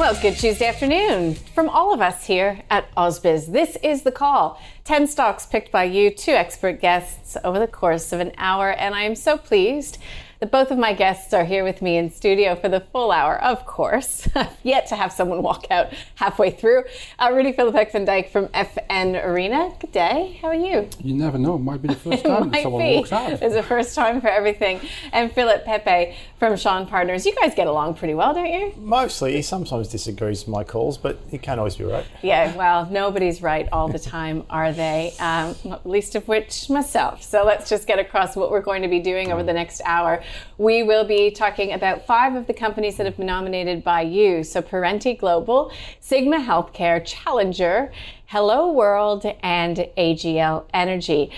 [0.00, 3.52] Well, good Tuesday afternoon from all of us here at AusBiz.
[3.52, 4.58] This is the call.
[4.84, 8.94] 10 stocks picked by you, two expert guests over the course of an hour, and
[8.94, 9.98] I am so pleased
[10.40, 13.38] that both of my guests are here with me in studio for the full hour,
[13.42, 14.26] of course.
[14.34, 16.84] I've yet to have someone walk out halfway through.
[17.18, 19.74] Uh, Rudi Filapek-Vandyck from FN Arena.
[19.80, 20.38] Good day.
[20.40, 20.88] How are you?
[20.98, 21.56] You never know.
[21.56, 22.96] It might be the first time someone be.
[22.96, 23.32] walks out.
[23.32, 24.80] It's the first time for everything.
[25.12, 27.26] And Philip Pepe from Shaw and Partners.
[27.26, 28.72] You guys get along pretty well, don't you?
[28.78, 29.34] Mostly.
[29.34, 32.06] He sometimes disagrees with my calls, but he can't always be right.
[32.22, 35.12] Yeah, well, nobody's right all the time, are they?
[35.20, 37.22] Um, least of which myself.
[37.22, 40.24] So let's just get across what we're going to be doing over the next hour.
[40.56, 44.42] We will be talking about five of the companies that have been nominated by you.
[44.42, 47.92] So Perenti Global, Sigma Healthcare, Challenger,
[48.30, 51.32] Helloworld, and AGL Energy.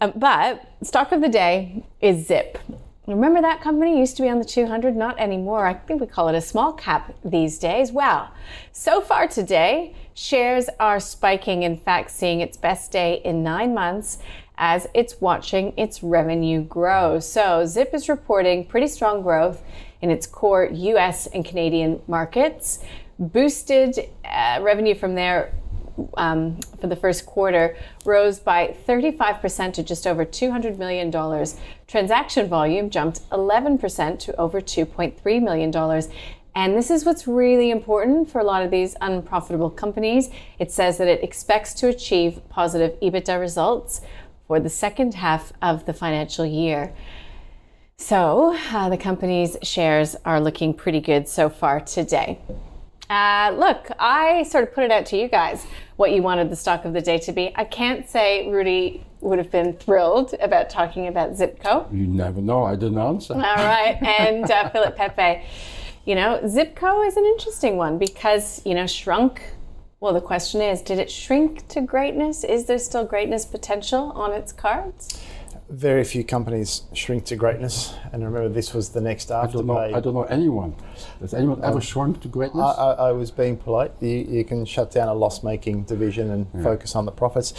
[0.00, 2.56] Um, but stock of the day is Zip.
[3.06, 4.96] Remember that company used to be on the 200?
[4.96, 5.64] Not anymore.
[5.64, 7.92] I think we call it a small cap these days.
[7.92, 8.32] Well,
[8.72, 14.18] so far today, shares are spiking, in fact, seeing its best day in nine months
[14.58, 17.20] as it's watching its revenue grow.
[17.20, 19.62] So, Zip is reporting pretty strong growth
[20.02, 22.80] in its core US and Canadian markets,
[23.20, 25.54] boosted uh, revenue from there
[26.16, 31.10] um, for the first quarter rose by 35% to just over $200 million.
[31.86, 36.02] Transaction volume jumped 11% to over $2.3 million.
[36.54, 40.30] And this is what's really important for a lot of these unprofitable companies.
[40.58, 44.00] It says that it expects to achieve positive EBITDA results
[44.46, 46.94] for the second half of the financial year.
[47.98, 52.38] So uh, the company's shares are looking pretty good so far today.
[53.08, 56.56] Uh, look, I sort of put it out to you guys what you wanted the
[56.56, 57.52] stock of the day to be.
[57.54, 61.92] I can't say Rudi would have been thrilled about talking about Zipco.
[61.92, 62.64] You never know.
[62.64, 63.34] I didn't answer.
[63.34, 63.98] All right.
[64.02, 65.44] And uh, Philip Pepe,
[66.04, 69.42] you know, Zipco is an interesting one because, you know, shrunk.
[70.00, 72.44] Well, the question is, did it shrink to greatness?
[72.44, 75.20] Is there still greatness potential on its cards?
[75.68, 79.78] Very few companies shrink to greatness, and remember, this was the next I don't know.
[79.78, 80.76] I don't know anyone.
[81.20, 82.62] Has anyone ever shrunk to greatness?
[82.62, 83.90] I, I, I was being polite.
[84.00, 87.52] You, you can shut down a loss-making division and focus on the profits.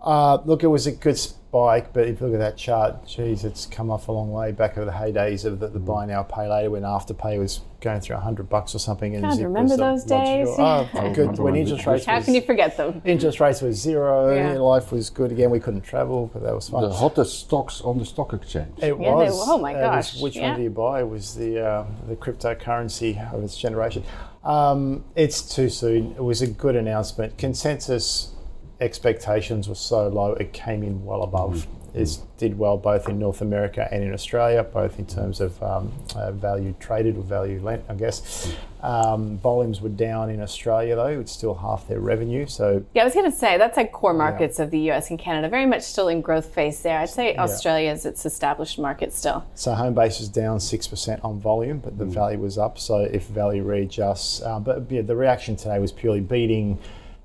[0.00, 3.44] Uh, look, it was a good spike, but if you look at that chart, geez,
[3.44, 6.22] it's come off a long way back of the heydays of the, the buy now,
[6.22, 9.14] pay later, when Afterpay was going through hundred bucks or something.
[9.16, 10.46] And God, Zip remember was those days?
[10.50, 11.30] Oh, good.
[11.38, 13.02] When when interest rates How was, can you forget them?
[13.04, 14.58] interest rates were zero, Yeah.
[14.58, 15.50] life was good again.
[15.50, 16.82] We couldn't travel, but that was fun.
[16.82, 18.68] the hottest stocks on the stock exchange.
[18.78, 19.48] It Yeah, they- was.
[19.48, 20.50] oh my It was, gosh, which yeah.
[20.50, 21.00] one do you buy?
[21.00, 24.04] It was the uh, the cryptocurrency of its generation.
[24.44, 26.12] Um, it's too soon.
[26.12, 27.36] It was a good announcement.
[27.38, 28.32] Consensus
[28.80, 31.66] expectations were so low, it came in well above.
[31.92, 35.92] It did well both in North America and in Australia, both in terms of um,
[36.14, 38.54] uh, value traded or value lent, I guess.
[38.80, 42.46] Um, volumes were down in Australia though; it's still half their revenue.
[42.46, 45.18] So Yeah, I was going to say that's like core markets of the US and
[45.18, 46.98] Canada, very much still in growth phase there.
[46.98, 49.44] I'd say Australia is its established market still.
[49.54, 52.78] So home base is down six percent on volume, but the value was up.
[52.78, 56.78] So if value readjusts, uh, but yeah, the reaction today was purely beating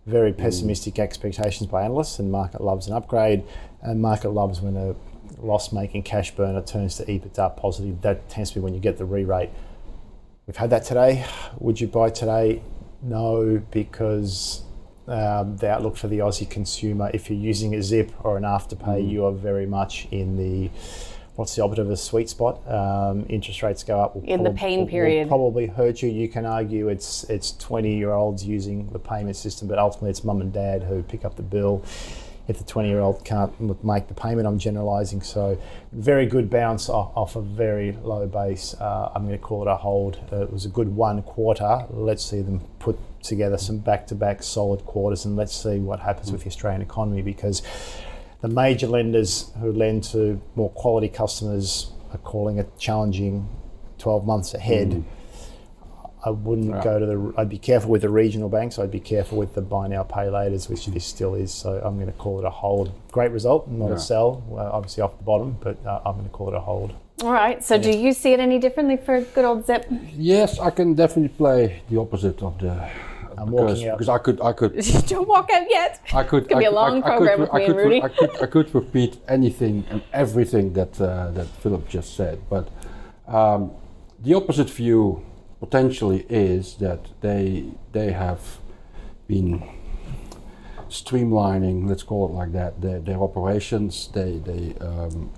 [0.06, 3.44] very pessimistic expectations by analysts, and market loves an upgrade,
[3.82, 4.96] and market loves when a
[5.40, 8.02] loss-making cash burner turns to EBITDA positive.
[8.02, 9.50] That tends to be when you get the re-rate.
[10.48, 11.26] We've had that today.
[11.60, 12.62] Would you buy today?
[13.02, 14.62] No, because
[15.08, 19.10] um, the outlook for the Aussie consumer, if you're using a zip or an afterpay,
[19.10, 20.70] you are very much in the
[21.36, 22.66] what's the opposite of a sweet spot?
[22.70, 24.16] Um, interest rates go up.
[24.16, 25.28] will In the pain period.
[25.28, 26.10] probably hurt you.
[26.10, 30.24] You can argue it's it's 20 year olds using the payment system, but ultimately it's
[30.24, 31.84] mum and dad who pick up the bill.
[32.48, 35.24] If the 20 year old can't make the payment, I'm generalising.
[35.24, 35.60] So,
[35.92, 38.76] very good bounce off, off a very low base.
[38.76, 40.20] Uh, I'm going to call it a hold.
[40.32, 41.88] Uh, it was a good one quarter.
[41.90, 46.00] Let's see them put together some back to back solid quarters and let's see what
[46.00, 47.64] happens with the Australian economy because
[48.46, 53.50] the major lenders who lend to more quality customers are calling it challenging
[53.98, 55.04] 12 months ahead.
[56.24, 56.84] I wouldn't Yeah.
[56.84, 57.34] go to the.
[57.38, 58.78] I'd be careful with the regional banks.
[58.78, 61.52] I'd be careful with the buy now pay laters, which this still is.
[61.52, 62.92] So I'm going to call it a hold.
[63.12, 63.96] Great result, not Yeah.
[63.96, 64.44] a sell.
[64.48, 66.94] Well, obviously off the bottom, but uh, I'm going to call it a hold.
[67.24, 67.64] All right.
[67.64, 69.86] So do you see it any differently for good old Zip?
[70.16, 72.88] Yes, I can definitely play the opposite of the.
[73.38, 73.98] I'm because, walking out.
[73.98, 74.74] because I could, I could,
[75.08, 76.02] Don't walk out yet.
[76.14, 76.48] I could.
[76.48, 77.86] Could be I a could- long I, I program could, with I me could, and
[77.86, 78.02] Rudi.
[78.04, 82.70] I could, I could repeat anything and everything that uh, that Philip just said, but
[83.28, 83.72] um,
[84.24, 85.26] the opposite view
[85.60, 88.60] potentially is that they they have
[89.28, 89.64] been
[90.90, 94.10] streamlining, let's call it like that, their, their operations.
[94.14, 95.32] They they um,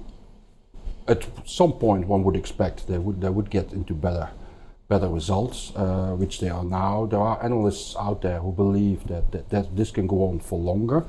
[1.08, 4.30] at some point one would expect they would they would get into better
[4.88, 7.06] better results, uh, which they are now.
[7.06, 10.58] There are analysts out there who believe that, that, that this can go on for
[10.58, 11.04] longer.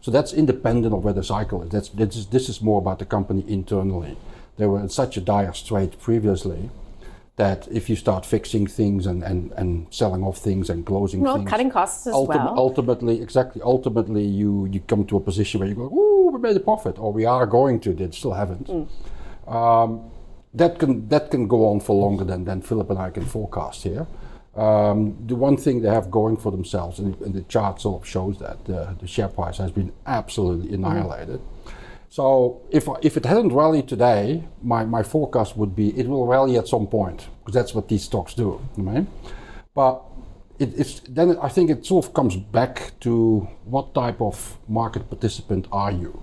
[0.00, 1.70] So that's independent of where the cycle is.
[1.70, 4.16] That's, this, is this is more about the company internally.
[4.56, 6.70] They were in such a dire strait previously
[7.34, 11.36] that if you start fixing things and, and, and selling off things and closing Well,
[11.36, 12.54] things, cutting costs as well.
[12.56, 16.56] ultimately, exactly, ultimately you, you come to a position where you go, ooh, we made
[16.56, 18.68] a profit, or we are going to, they still haven't.
[18.68, 19.52] Mm.
[19.52, 20.10] Um,
[20.56, 23.82] that can that can go on for longer than, than Philip and I can forecast
[23.84, 24.06] here.
[24.56, 28.08] Um, the one thing they have going for themselves, and, and the chart sort of
[28.08, 31.40] shows that the, the share price has been absolutely annihilated.
[32.08, 36.56] So if if it hadn't rallied today, my, my forecast would be it will rally
[36.56, 39.06] at some point because that's what these stocks do, right?
[39.74, 40.02] But
[40.58, 45.10] it, it's then I think it sort of comes back to what type of market
[45.10, 46.22] participant are you?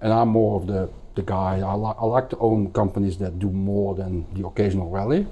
[0.00, 3.38] And I'm more of the, the guy, I, li- I like to own companies that
[3.38, 5.26] do more than the occasional rally.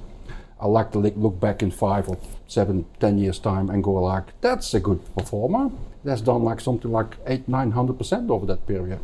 [0.61, 4.41] I like to look back in five or seven, ten years time and go like,
[4.41, 5.71] that's a good performer.
[6.05, 8.99] That's done like something like eight, nine hundred percent over that period.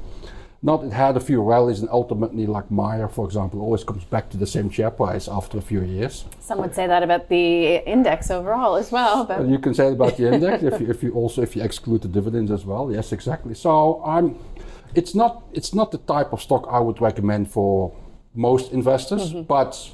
[0.63, 4.29] Not it had a few rallies and ultimately, like Myer, for example, always comes back
[4.31, 6.27] to the same share price after a few years.
[6.41, 9.25] Some would say that about the index overall as well.
[9.25, 11.63] But you can say it about the index if you, if you also if you
[11.63, 12.93] exclude the dividends as well.
[12.93, 13.55] Yes, exactly.
[13.55, 14.39] So I'm.
[14.95, 17.93] It's not it's not the type of stock I would recommend for
[18.35, 19.43] most investors, mm-hmm.
[19.43, 19.91] but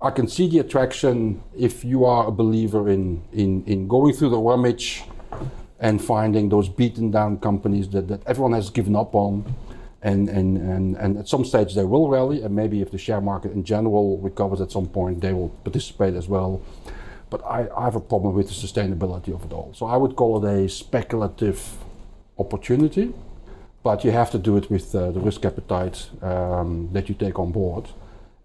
[0.00, 4.30] I can see the attraction if you are a believer in in in going through
[4.30, 5.04] the rummage
[5.80, 9.44] and finding those beaten down companies that, that everyone has given up on.
[10.02, 13.22] And, and, and, and at some stage they will rally, and maybe if the share
[13.22, 16.60] market in general recovers at some point, they will participate as well.
[17.30, 19.72] But I, I have a problem with the sustainability of it all.
[19.72, 21.78] So I would call it a speculative
[22.38, 23.14] opportunity,
[23.84, 27.38] but you have to do it with uh, the risk appetite um, that you take
[27.38, 27.84] on board.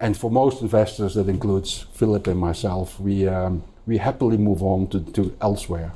[0.02, 4.88] And for most investors, that includes Philip and myself, we, um, we happily move on
[4.90, 5.94] to, to elsewhere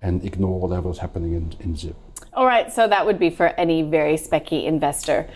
[0.00, 1.94] and ignore whatever is happening in, in ZIP.
[2.32, 5.28] All right, so that would be for any very specky investor.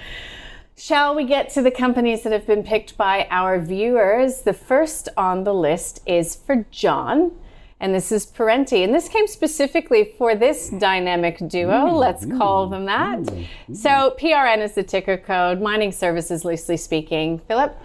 [0.77, 4.41] Shall we get to the companies that have been picked by our viewers?
[4.43, 7.33] The first on the list is for John,
[7.81, 8.85] and this is Perenti.
[8.85, 13.27] And this came specifically for this dynamic duo, let's call them that.
[13.73, 17.39] So PRN is the ticker code, mining services loosely speaking.
[17.39, 17.77] Philip?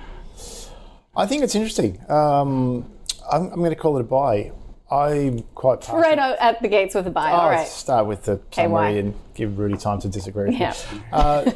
[1.16, 2.00] I think it's interesting.
[2.10, 2.92] Um,
[3.32, 4.52] I'm, I'm going to call it a buy.
[4.92, 6.02] I'm quite passionate.
[6.02, 7.32] Right out at the gates with a buy.
[7.32, 7.68] All I'll right.
[7.68, 10.52] start with the summary and give Rudi time to disagree.
[10.52, 10.60] with.
[10.60, 10.76] Yeah.
[11.12, 11.52] Uh,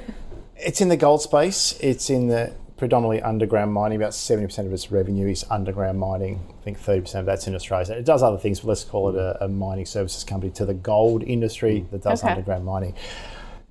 [0.55, 1.77] it's in the gold space.
[1.79, 3.97] It's in the predominantly underground mining.
[3.97, 6.39] About 70% of its revenue is underground mining.
[6.59, 7.93] I think 30% of that's in Australia.
[7.93, 10.73] It does other things, but let's call it a, a mining services company to the
[10.73, 12.31] gold industry that does Okay.
[12.31, 12.95] underground mining.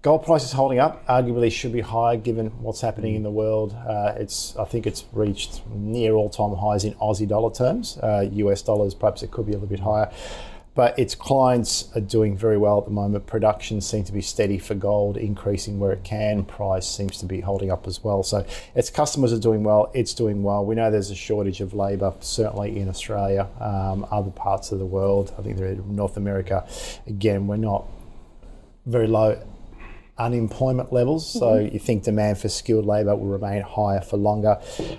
[0.03, 1.05] Gold price is holding up.
[1.09, 3.73] Arguably, should be higher given what's happening in the world.
[3.75, 7.99] Uh, it's, I think, it's reached near all-time highs in Aussie dollar terms.
[8.01, 10.13] Uh, US dollars, perhaps it could be a little bit higher.
[10.79, 13.27] But its clients are doing very well at the moment.
[13.27, 16.45] Production seems to be steady for gold, increasing where it can.
[16.45, 18.23] Price seems to be holding up as well.
[18.23, 19.91] So its customers are doing well.
[19.93, 20.65] It's doing well.
[20.65, 24.87] We know there's a shortage of labour, certainly in Australia, um, other parts of the
[24.87, 25.35] world.
[25.37, 26.65] I think they're in North America.
[27.09, 27.85] Again, we're not
[28.87, 29.37] very low
[30.19, 31.29] unemployment levels.
[31.31, 34.59] So you think demand for skilled labour will remain higher for longer.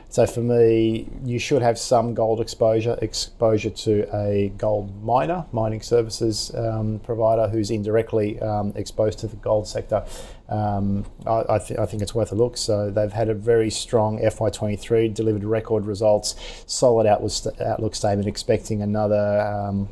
[0.09, 5.81] So for me, you should have some gold exposure, exposure to a gold miner, mining
[5.81, 10.05] services um, provider who's indirectly um, exposed to the gold sector.
[10.47, 12.57] Um, I, I, th- I think it's worth a look.
[12.57, 16.35] So they've had a very strong FY23, delivered record results,
[16.65, 19.85] solid outlook, st- outlook statement, expecting another.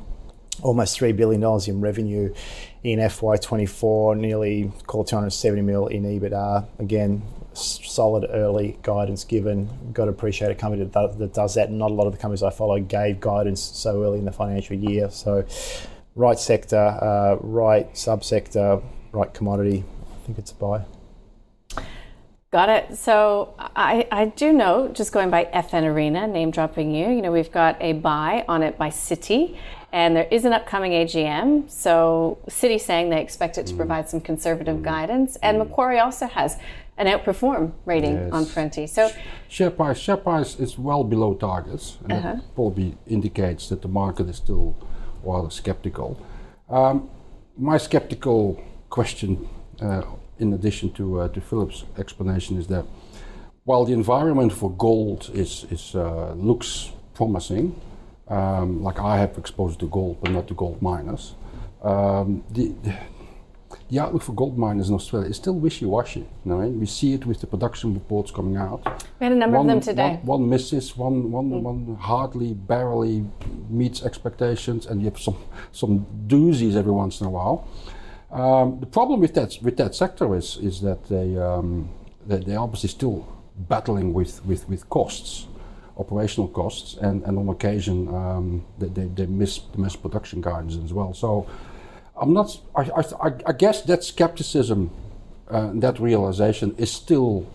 [0.61, 2.33] Almost $3 billion in revenue
[2.83, 6.67] in FY24, nearly call it 270 mil in EBITDA.
[6.79, 7.21] Again,
[7.53, 9.69] solid early guidance given.
[9.93, 11.71] Got to appreciate a company that, do- that does that.
[11.71, 14.75] Not a lot of the companies I follow gave guidance so early in the financial
[14.75, 15.09] year.
[15.09, 15.45] So,
[16.15, 19.83] right sector, uh, right subsector, right commodity.
[20.11, 20.85] I think it's a buy.
[22.49, 22.97] Got it.
[22.97, 27.31] So I, I do know, just going by FN Arena, name dropping you, you know,
[27.31, 29.57] we've got a buy on it by Citi,
[29.91, 31.69] and there is an upcoming AGM.
[31.69, 36.57] So Citi saying they expect it to provide some conservative guidance, and Macquarie also has
[36.97, 38.31] an outperform rating Yes.
[38.33, 38.89] on Perenti.
[38.89, 39.09] So
[39.47, 42.33] Share price, share price is well below targets, and Uh-huh.
[42.35, 44.75] that probably indicates that the market is still
[45.23, 46.17] rather skeptical.
[46.69, 47.09] Um,
[47.57, 49.47] my skeptical question,
[49.81, 50.01] uh,
[50.39, 52.85] in addition to uh, to Philip's explanation, is that
[53.63, 57.75] while the environment for gold is is uh, looks promising,
[58.29, 61.35] um, like I have exposure to gold, but not to gold miners,
[61.83, 62.73] um, the
[63.89, 66.19] the outlook for gold miners in Australia is still wishy-washy.
[66.19, 68.83] You know, we see it with the production reports coming out.
[69.19, 70.19] we had a number of them today.
[70.23, 73.25] One, one misses, one, one, one hardly, barely
[73.69, 75.37] meets expectations, and you have some
[75.71, 77.67] some doozies every once in a while.
[78.31, 81.89] Um, the problem with that with that sector is is that they um,
[82.25, 83.25] they they're obviously still
[83.57, 85.47] battling with, with, with costs,
[85.97, 90.93] operational costs, and, and on occasion um, they, they, they miss miss production guidance as
[90.93, 91.13] well.
[91.13, 91.47] So
[92.19, 92.59] I'm not.
[92.75, 94.89] I, I, I guess that skepticism,
[95.49, 97.47] uh, that realization is still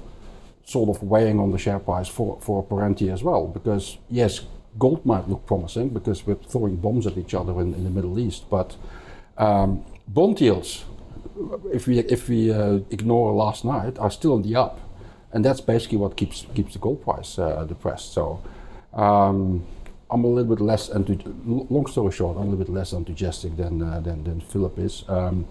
[0.65, 3.47] sort of weighing on the share price for, for Perenti as well.
[3.47, 4.43] Because yes,
[4.79, 8.19] gold might look promising because we're throwing bombs at each other in, in the Middle
[8.19, 8.77] East, but
[9.39, 10.85] um, bond yields,
[11.73, 14.79] if we if we uh, ignore last night, are still on the up,
[15.33, 18.13] and that's basically what keeps keeps the gold price uh, depressed.
[18.13, 18.43] So.
[18.93, 19.67] Um,
[20.13, 23.57] I'm a little bit less enthu- long story short, I'm a little bit less enthusiastic
[23.57, 25.05] than uh, than, than Philip is.
[25.09, 25.47] Um,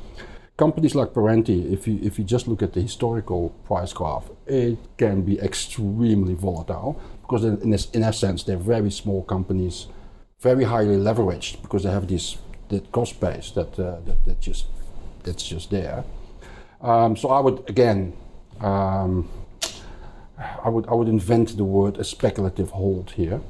[0.55, 4.77] companies like Perenti, if you if you just look at the historical price graph, it
[4.97, 9.87] can be extremely volatile because in in, this, in essence they're very small companies,
[10.39, 12.37] very highly leveraged because they have this
[12.69, 14.67] that cost base that uh, that, that just
[15.23, 16.03] that's just there.
[16.81, 18.13] Um, so I would again.
[18.59, 19.27] Um,
[20.63, 23.41] I would I would invent the word a speculative hold here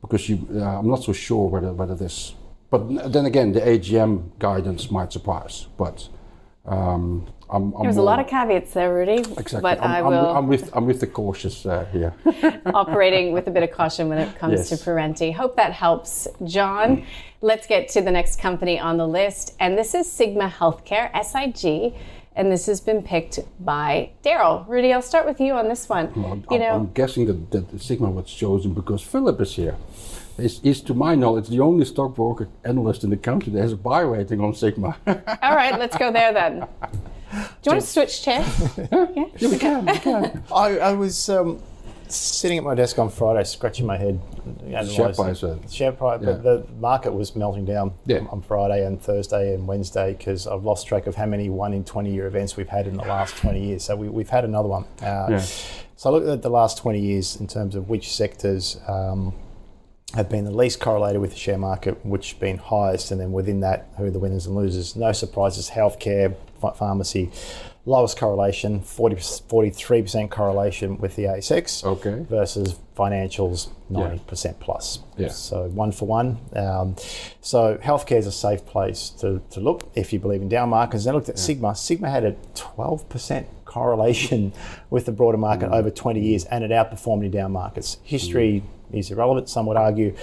[0.00, 2.34] because you, uh, I'm not so sure whether whether this.
[2.70, 5.66] But then again, the AGM guidance might surprise.
[5.76, 6.08] But
[6.66, 9.18] um, I'm, I'm There's a lot of caveats there, Rudi.
[9.18, 9.60] Exactly.
[9.60, 12.14] But I'm, I will I'm, with I'm with the cautious uh, here.
[12.66, 15.34] operating with a bit of caution when it comes to Perenti.
[15.34, 17.04] Hope that helps, John.
[17.40, 21.94] Let's get to the next company on the list, and this is Sigma Healthcare (SIG),
[22.40, 24.66] and this has been picked by Daryl.
[24.66, 26.06] Rudi, I'll start with you on this one.
[26.16, 29.76] I'm, you know, I'm guessing that, that Sigma was chosen because Philip is here.
[30.38, 33.76] He's, he's, to my knowledge, the only stockbroker analyst in the country that has a
[33.76, 34.96] buy rating on Sigma.
[35.06, 36.60] all right, let's go there then.
[36.60, 38.78] Do you want to switch chairs?
[38.90, 40.42] yeah, we can, we can.
[40.50, 41.62] I, I was um,
[42.16, 44.20] sitting at my desk on Friday, scratching my head.
[44.88, 46.32] Share price, Share price, yeah.
[46.32, 48.20] but the market was melting down Yeah.
[48.30, 51.84] on Friday and Thursday and Wednesday because I've lost track of how many one in
[51.84, 53.84] 20 year events we've had in the last 20 years.
[53.84, 54.84] So we, we've had another one.
[55.02, 55.44] Uh, Yeah.
[55.96, 59.34] So I looked at the last 20 years in terms of which sectors um,
[60.14, 63.32] have been the least correlated with the share market, which have been highest, and then
[63.32, 64.96] within that, who are the winners and losers.
[64.96, 67.30] No surprises, healthcare, pharmacy,
[67.86, 72.24] lowest correlation, 40, 43% correlation with the ASX Okay.
[72.28, 75.00] versus financials 90% plus.
[75.16, 75.28] Yeah.
[75.28, 76.38] So one for one.
[76.54, 76.96] Um,
[77.40, 81.04] so healthcare is a safe place to, to look if you believe in down markets.
[81.04, 81.74] Then I looked at Sigma.
[81.74, 84.52] Sigma had a 12% correlation
[84.90, 87.96] with the broader market over 20 years and it outperformed in down markets.
[88.02, 88.62] History
[88.92, 90.14] is irrelevant, some would argue.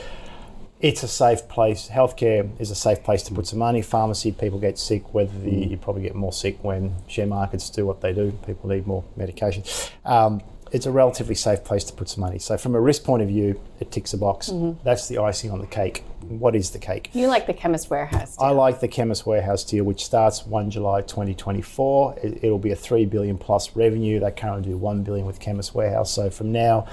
[0.80, 1.90] It's a safe place.
[1.90, 3.82] Healthcare is a safe place to put some money.
[3.82, 5.14] Pharmacy, people get sick.
[5.14, 8.32] Whether the, you probably get more sick when share markets do what they do.
[8.46, 9.64] People need more medication.
[10.06, 10.42] Um,
[10.72, 12.40] it's a relatively safe place to put some money.
[12.40, 14.52] So, from a risk point of view, it ticks a box.
[14.84, 16.04] That's the icing on the cake.
[16.28, 17.10] What is the cake?
[17.14, 18.36] you like the Chemist Warehouse.
[18.38, 22.20] I like the Chemist Warehouse deal, which starts 1 July 2024.
[22.22, 24.20] It, it'll be a 3 billion plus revenue.
[24.20, 26.12] They currently do 1 billion with Chemist Warehouse.
[26.12, 26.86] So from now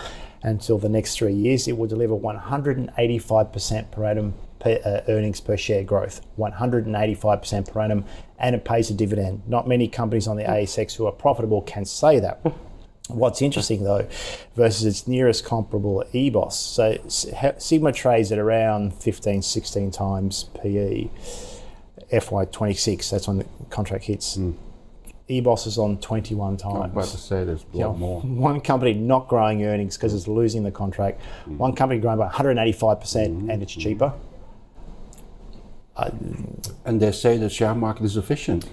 [0.45, 4.35] until the next three years, it will deliver 185% per annum
[4.65, 6.21] uh, earnings per share growth.
[6.39, 8.05] 185% per annum,
[8.39, 9.43] and it pays a dividend.
[9.49, 12.41] Not many companies on the ASX who are profitable can say that.
[13.09, 14.09] What's interesting though,
[14.55, 16.53] versus its nearest comparable, EBOS.
[16.53, 16.97] So
[17.59, 21.09] Sigma trades at around 15, 16 times PE.
[22.13, 24.39] FY26, that's when the contract hits.
[25.29, 26.93] EBOS is on 21 I'm times.
[26.93, 28.21] about to say there's a know, more.
[28.23, 31.21] One company not growing earnings because it's losing the contract.
[31.47, 31.57] Mm.
[31.57, 33.51] One company growing by 185% mm-hmm.
[33.51, 34.13] and it's cheaper.
[35.97, 38.69] And they say the share market is efficient.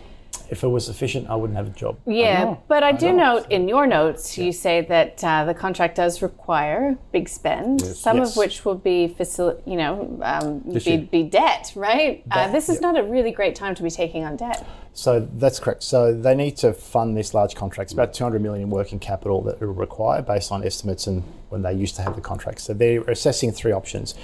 [0.52, 1.98] If it was sufficient, I wouldn't have a job.
[2.06, 3.36] Yeah, know, but I, I do know.
[3.36, 8.18] note in your notes you say that uh, the contract does require big spend, some
[8.18, 8.32] Yes.
[8.32, 12.22] of which will be facil- you know, um, be, be debt, right?
[12.32, 12.82] uh, this is yep.
[12.82, 14.68] not a really great time to be taking on debt.
[14.94, 15.84] So that's correct.
[15.84, 17.88] So they need to fund this large contract.
[17.88, 21.24] It's about 200 million in working capital that it will require based on estimates and
[21.48, 22.60] when they used to have the contract.
[22.60, 24.16] So they're assessing three options.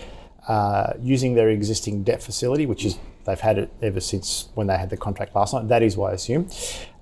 [0.47, 4.77] Uh, using their existing debt facility, which is they've had it ever since when they
[4.77, 5.67] had the contract last night.
[5.67, 6.49] That is why I assume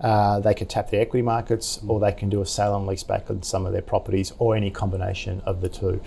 [0.02, 3.04] uh, they could tap the equity markets, or they can do a sale and lease
[3.04, 6.02] back on some of their properties, or any combination of the two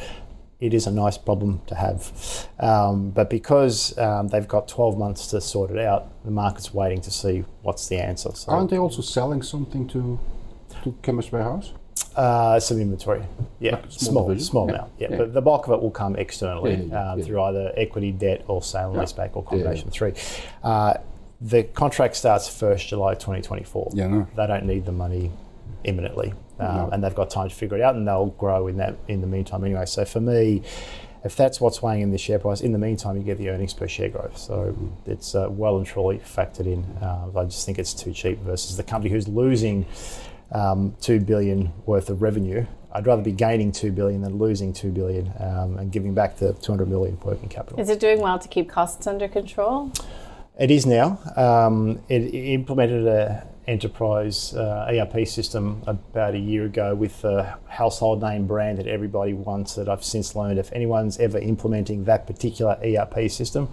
[0.60, 2.48] it is a nice problem to have.
[2.58, 7.00] Um, but because um, they've got 12 months to sort it out, the market's waiting
[7.02, 8.30] to see what's the answer.
[8.34, 10.18] So, Aren't they also selling something to
[10.82, 11.72] to Chemist Warehouse?
[12.16, 13.22] Uh, some inventory,
[13.60, 15.06] yeah, Like small small, small Yeah, amount, yeah.
[15.10, 15.16] yeah.
[15.18, 17.24] But the bulk of it will come externally um, yeah.
[17.24, 19.00] through either equity, debt, or sale and Yeah.
[19.02, 20.12] lease back, or combination three.
[20.62, 20.94] Uh,
[21.40, 23.90] the contract starts 1st July 2024.
[23.94, 24.26] Yeah, know.
[24.36, 25.30] They don't need the money
[25.84, 26.88] imminently, um, No.
[26.92, 29.26] and they've got time to figure it out, and they'll grow in that in the
[29.28, 29.86] meantime anyway.
[29.86, 30.62] So for me,
[31.24, 33.74] if that's what's weighing in the share price, in the meantime you get the earnings
[33.74, 34.36] per share growth.
[34.38, 34.74] So
[35.06, 36.84] it's uh, well and truly factored in.
[37.02, 39.84] Uh, I just think it's too cheap versus the company who's losing
[40.52, 42.66] um, two billion worth of revenue.
[42.92, 46.54] I'd rather be gaining two billion than losing two billion um, and giving back the
[46.54, 47.78] 200 million working capital.
[47.78, 49.92] Is it doing well to keep costs under control?
[50.58, 51.20] It is now.
[51.36, 57.58] Um, it, it implemented a enterprise uh, ERP system about a year ago with a
[57.68, 59.74] household name brand that everybody wants.
[59.74, 63.68] That I've since learned if anyone's ever implementing that particular ERP system,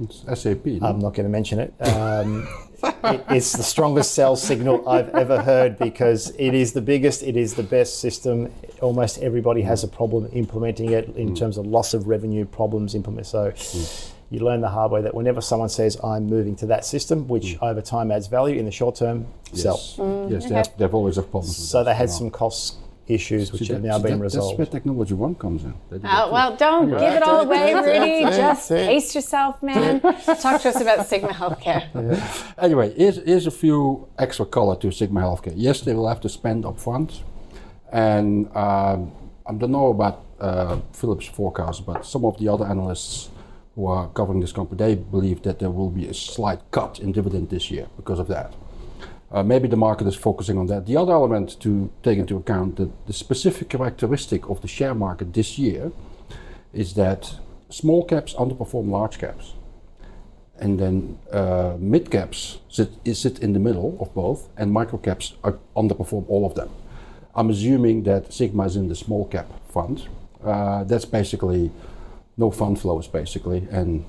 [0.00, 0.66] It's SAP.
[0.66, 1.74] I'm not going to mention it.
[1.80, 2.46] Um,
[2.82, 3.24] it.
[3.30, 7.54] It's the strongest sales signal I've ever heard because it is the biggest, it is
[7.54, 8.52] the best system.
[8.80, 11.38] Almost everybody has a problem implementing it in mm.
[11.38, 12.94] terms of loss of revenue problems.
[12.94, 13.50] Implement so.
[13.50, 14.12] Mm.
[14.32, 17.58] You learn the hard way that whenever someone says, I'm moving to that system, which
[17.58, 17.62] mm.
[17.62, 19.80] over time adds value in the short term, sell.
[20.30, 21.58] yes, yes, they have, they've always have problems.
[21.58, 22.76] With So that, they had you some cost
[23.10, 24.58] issues which See, have now see, been that- resolved.
[24.58, 25.74] That's where TechnologyOne comes in.
[25.90, 26.32] They do that Oh, too.
[26.32, 28.22] well, don't give it all away, Rudi.
[28.22, 28.86] Just that's it.
[28.86, 30.00] pace yourself, man.
[30.00, 31.88] Talk to us about Sigma Healthcare.
[32.58, 35.54] Anyway, here's, here's a few extra color to Sigma Healthcare.
[35.56, 37.22] Yes, they will have to spend up front.
[37.92, 39.12] and um,
[39.46, 43.30] I don't know about uh, Philip's forecast, but some of the other analysts
[43.74, 47.12] who are covering this company, they believe that there will be a slight cut in
[47.12, 48.54] dividend this year because of that.
[49.32, 50.86] Uh, maybe the market is focusing on that.
[50.86, 55.32] The other element to take into account that the specific characteristic of the share market
[55.34, 55.92] this year
[56.72, 57.36] is that
[57.68, 59.54] small caps underperform large caps
[60.60, 65.34] and then uh, mid caps sit, sit in the middle of both, and micro caps
[65.42, 66.70] are underperform all of them.
[67.34, 70.06] I'm assuming that Sigma is in the small cap fund.
[70.44, 71.70] Uh, that's basically
[72.36, 74.04] no fund flows, basically, and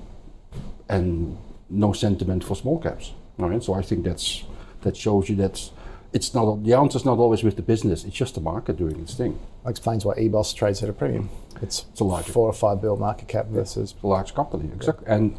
[0.88, 1.38] and
[1.70, 3.12] no sentiment for small caps.
[3.38, 4.44] All right, so I think that's
[4.82, 5.70] that shows you that
[6.12, 9.14] it's not the answer's not always with the business; it's just the market doing its
[9.14, 9.38] thing.
[9.64, 11.30] That explains why EBOS trades at a premium.
[11.60, 15.36] It's, a large- four or five bill market cap versus a large company, exactly, and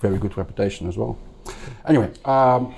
[0.00, 1.18] very good reputation as well.
[1.86, 2.74] Anyway, um,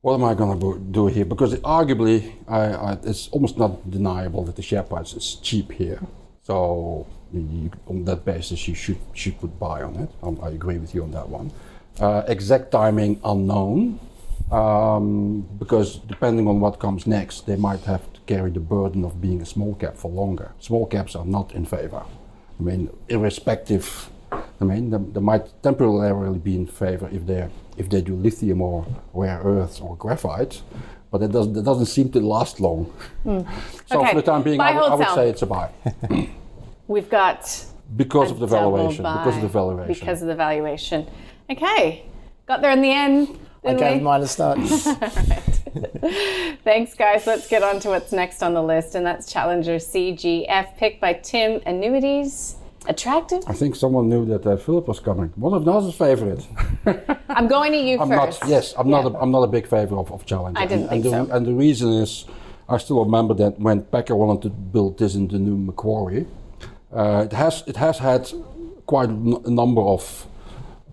[0.00, 1.24] what am I going to do here?
[1.24, 6.00] Because arguably, I, I, it's almost not deniable that the share price is cheap here.
[6.42, 10.10] So you, on that basis, you should should put buy on it.
[10.22, 11.50] Um, I agree with you on that one.
[11.98, 13.98] Uh, exact timing unknown,
[14.50, 19.20] um, because depending on what comes next, they might have to carry the burden of
[19.20, 20.52] being a small cap for longer.
[20.60, 22.02] Small caps are not in favor.
[22.58, 24.10] I mean, irrespective.
[24.32, 28.62] I mean, they, they might temporarily be in favor if they if they do lithium
[28.62, 30.62] or rare earths or graphite,
[31.10, 32.92] but it doesn't it doesn't seem to last long.
[33.88, 35.70] So Okay, for the time being, buy, I would, I would say it's a buy
[36.88, 37.64] We've got
[37.96, 39.04] because of the valuation.
[39.04, 39.94] Because of the valuation.
[39.94, 41.06] Because of the valuation.
[41.48, 42.04] Okay,
[42.46, 43.38] got there in the end.
[43.66, 44.04] I didn't gave we?
[44.04, 44.58] mine a start.
[46.64, 47.26] Thanks, guys.
[47.26, 51.14] Let's get on to what's next on the list, and that's Challenger CGF, picked by
[51.14, 51.60] Tim.
[51.66, 52.56] Annuities,
[52.88, 53.42] attractive.
[53.46, 55.28] I think someone knew that uh, Philip was coming.
[55.36, 56.46] One of Nas's favorite.
[57.28, 58.42] I'm going to you I'm first.
[58.42, 58.50] not.
[58.50, 59.02] Yes, I'm Yeah.
[59.02, 59.14] not.
[59.14, 60.60] A, I'm not a big favor of, of Challenger.
[60.60, 61.36] I didn't and, think and the, so.
[61.36, 62.24] And the reason is,
[62.68, 66.26] I still remember that when Packer wanted to build this in the new Macquarie,
[66.92, 68.30] uh, it has it has had
[68.86, 70.26] quite a number of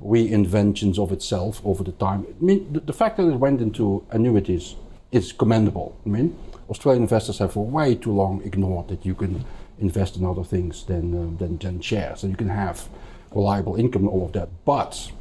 [0.03, 2.25] reinventions of itself over the time.
[2.29, 4.75] I mean, the, the fact that it went into annuities
[5.11, 5.95] is commendable.
[6.05, 6.37] I mean,
[6.69, 9.45] Australian investors have for way too long ignored that you can
[9.79, 12.87] invest in other things than um, than, than shares, and you can have
[13.31, 14.49] reliable income and all of that.
[14.65, 15.11] But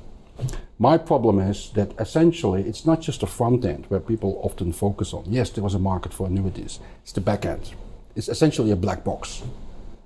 [0.79, 5.15] my problem is that essentially it's not just the front end where people often focus
[5.15, 5.25] on.
[5.29, 6.81] Yes, there was a market for annuities.
[7.03, 7.75] It's the back end.
[8.17, 9.43] It's essentially a black box.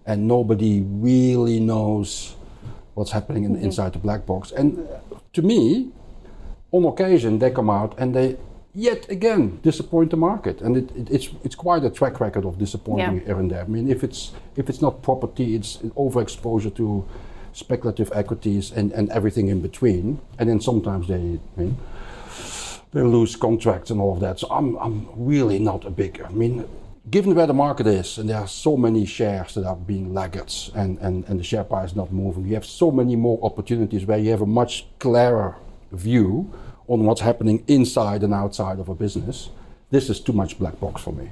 [0.05, 2.36] And nobody really knows
[2.97, 4.51] what's happening in, inside the black box.
[4.53, 5.91] And uh, to me,
[6.73, 8.37] on occasion they come out and they
[8.75, 12.59] yet again disappoint the market, and it, it, it's it's quite a track record of
[12.59, 13.25] disappointing Yeah.
[13.27, 13.63] here and there.
[13.65, 17.05] I mean, if it's if it's not property, it's overexposure to
[17.53, 21.39] speculative equities and, and everything in between, and then sometimes they.
[21.57, 21.77] I mean,
[22.93, 24.39] they lose contracts and all of that.
[24.39, 26.23] So I'm, I'm really not a big.
[26.23, 26.65] I mean,
[27.11, 30.71] given where the market is, and there are so many shares that are being laggards,
[30.75, 34.05] and, and, and the share price is not moving, you have so many more opportunities
[34.05, 35.57] where you have a much clearer
[35.93, 36.51] view
[36.89, 39.51] on what's happening inside and outside of a business.
[39.91, 41.31] This is too much black box for me.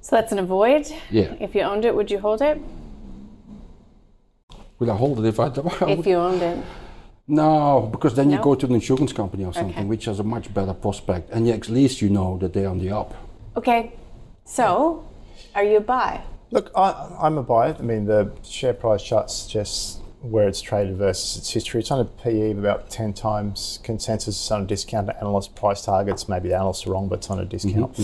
[0.00, 0.92] So that's an avoid.
[1.10, 1.34] Yeah.
[1.40, 2.60] If you owned it, would you hold it?
[4.78, 5.46] Would I hold it if I?
[5.88, 6.64] If you owned it.
[7.26, 9.84] No, because then you go to an insurance company or something, Okay.
[9.84, 12.90] which has a much better prospect, and at least you know that they're on the
[12.90, 13.14] up.
[13.56, 13.92] Okay.
[14.44, 15.08] So,
[15.54, 16.22] are you a buy?
[16.50, 17.74] Look, I, I'm a buy.
[17.74, 21.80] I mean, the share price chart suggests where it's traded versus its history.
[21.80, 24.36] It's on a PE of about 10 times consensus.
[24.36, 26.28] It's on a discount to analyst price targets.
[26.28, 27.98] Maybe the analysts are wrong, but it's on a discount.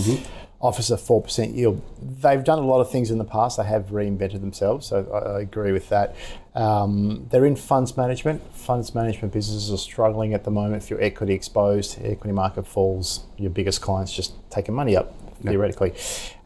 [0.59, 1.81] Offers a 4% yield.
[1.99, 3.57] They've done a lot of things in the past.
[3.57, 6.15] They have reinvented themselves, so I, I agree with that.
[6.53, 8.41] Um, they're in funds management.
[8.55, 10.83] Funds management businesses are struggling at the moment.
[10.83, 15.93] If you're equity exposed, equity market falls, your biggest clients just taking money up theoretically.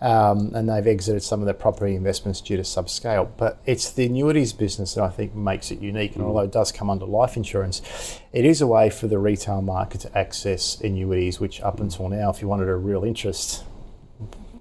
[0.01, 3.29] Um, and they've exited some of their property investments due to subscale.
[3.37, 6.15] But it's the annuities business that I think makes it unique.
[6.15, 6.27] And mm.
[6.27, 7.81] although it does come under life insurance,
[8.33, 11.81] it is a way for the retail market to access annuities, which up mm.
[11.81, 13.63] until now, if you wanted a real interest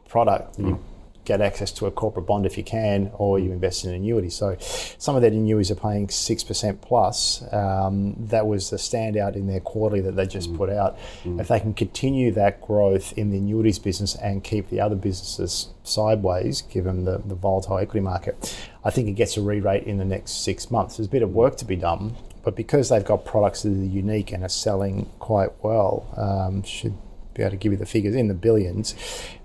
[0.09, 0.81] product, you mm.
[1.25, 4.31] Get access to a corporate bond if you can, or you invest in an annuity.
[4.31, 7.43] So some of their annuities are paying 6% plus.
[7.53, 10.99] Um, that was the standout in their quarterly that they just put out.
[11.25, 15.69] If they can continue that growth in the annuities business and keep the other businesses
[15.83, 20.05] sideways, given the, the volatile equity market, I think it gets a re-rate in the
[20.05, 20.97] next six months.
[20.97, 23.73] There's a bit of work to be done, but because they've got products that are
[23.73, 26.95] unique and are selling quite well, um, should
[27.35, 28.94] be able to give you the figures in the billions.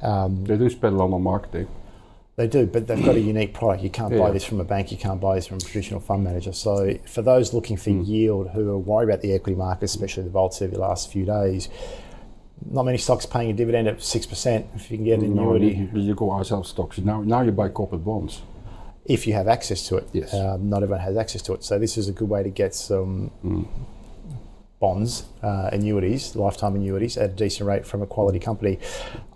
[0.01, 1.67] Um, They do spend a lot on marketing.
[2.35, 3.83] they do, but they've got a unique product.
[3.83, 4.91] You can't buy this from a bank.
[4.91, 6.53] You can't buy this from a traditional fund manager.
[6.53, 10.29] So for those looking for yield who are worried about the equity market, especially the
[10.29, 11.67] volatility the last few days,
[12.69, 14.67] not many stocks paying a dividend at six percent.
[14.75, 16.97] If you can get an No, annuity, you, you go ourselves stocks.
[16.99, 18.41] Now, now you buy corporate bonds.
[19.05, 20.07] if you have access to it.
[20.13, 20.33] Yes.
[20.33, 21.63] Um, not everyone has access to it.
[21.63, 23.31] So this is a good way to get some
[24.79, 28.79] bonds, uh, annuities, lifetime annuities at a decent rate from a quality company.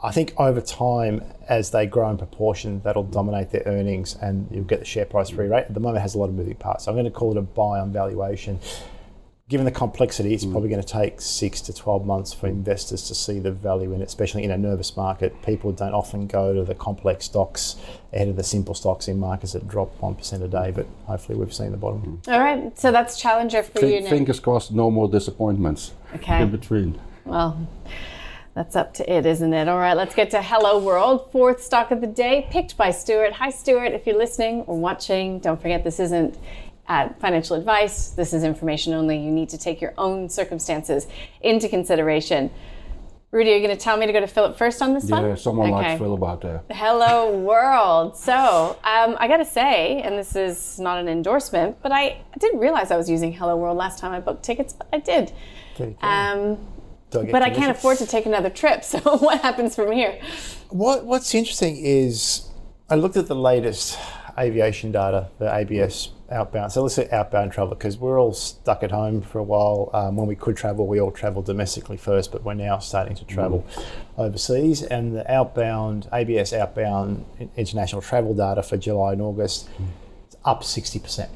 [0.01, 4.63] I think over time, as they grow in proportion, that'll dominate their earnings and you'll
[4.63, 5.65] get the share price free rate.
[5.65, 6.85] At the moment, it has a lot of moving parts.
[6.85, 8.59] So I'm going to call it a buy on valuation.
[9.49, 10.53] Given the complexity, it's mm.
[10.53, 12.51] probably going to take six to 12 months for mm.
[12.51, 15.41] investors to see the value in it, especially in a nervous market.
[15.41, 17.75] People don't often go to the complex stocks
[18.13, 21.53] ahead of the simple stocks in markets that drop 1% a day, but hopefully we've
[21.53, 22.21] seen the bottom.
[22.23, 22.33] Mm.
[22.33, 22.79] All right.
[22.79, 24.09] So that's Challenger for you, Think, Nick.
[24.11, 26.41] fingers crossed, no more disappointments Okay.
[26.41, 26.97] in between.
[27.25, 27.67] Well,
[28.53, 29.67] that's up to it, isn't it?
[29.67, 33.33] All right, let's get to Helloworld, fourth stock of the day, picked by Stuart.
[33.33, 33.93] Hi, Stuart.
[33.93, 36.37] If you're listening or watching, don't forget this isn't
[36.87, 38.09] uh, financial advice.
[38.09, 39.17] This is information only.
[39.17, 41.07] You need to take your own circumstances
[41.41, 42.51] into consideration.
[43.31, 45.25] Rudi, are you going to tell me to go to Philip first on this one?
[45.25, 45.89] Yeah, someone Okay.
[45.89, 46.61] like Phil about there.
[46.69, 48.15] Helloworld.
[48.15, 52.59] So um, I got to say, and this is not an endorsement, but I didn't
[52.59, 55.31] realize I was using Helloworld last time I booked tickets, but I did.
[55.77, 55.95] There.
[56.01, 56.57] Um,
[57.09, 58.83] Do I but I can't afford to take another trip.
[58.93, 60.19] So what happens from here?
[60.69, 62.47] What What's interesting is
[62.87, 63.97] I looked at the latest
[64.37, 66.71] aviation data, the ABS outbound.
[66.71, 69.89] So let's say outbound travel because we're all stuck at home for a while.
[69.93, 73.25] Um, when we could travel, we all traveled domestically first, but we're now starting to
[73.25, 73.65] travel
[74.17, 74.83] overseas.
[74.83, 79.69] And the outbound ABS outbound international travel data for July and August
[80.29, 81.31] is up sixty percent.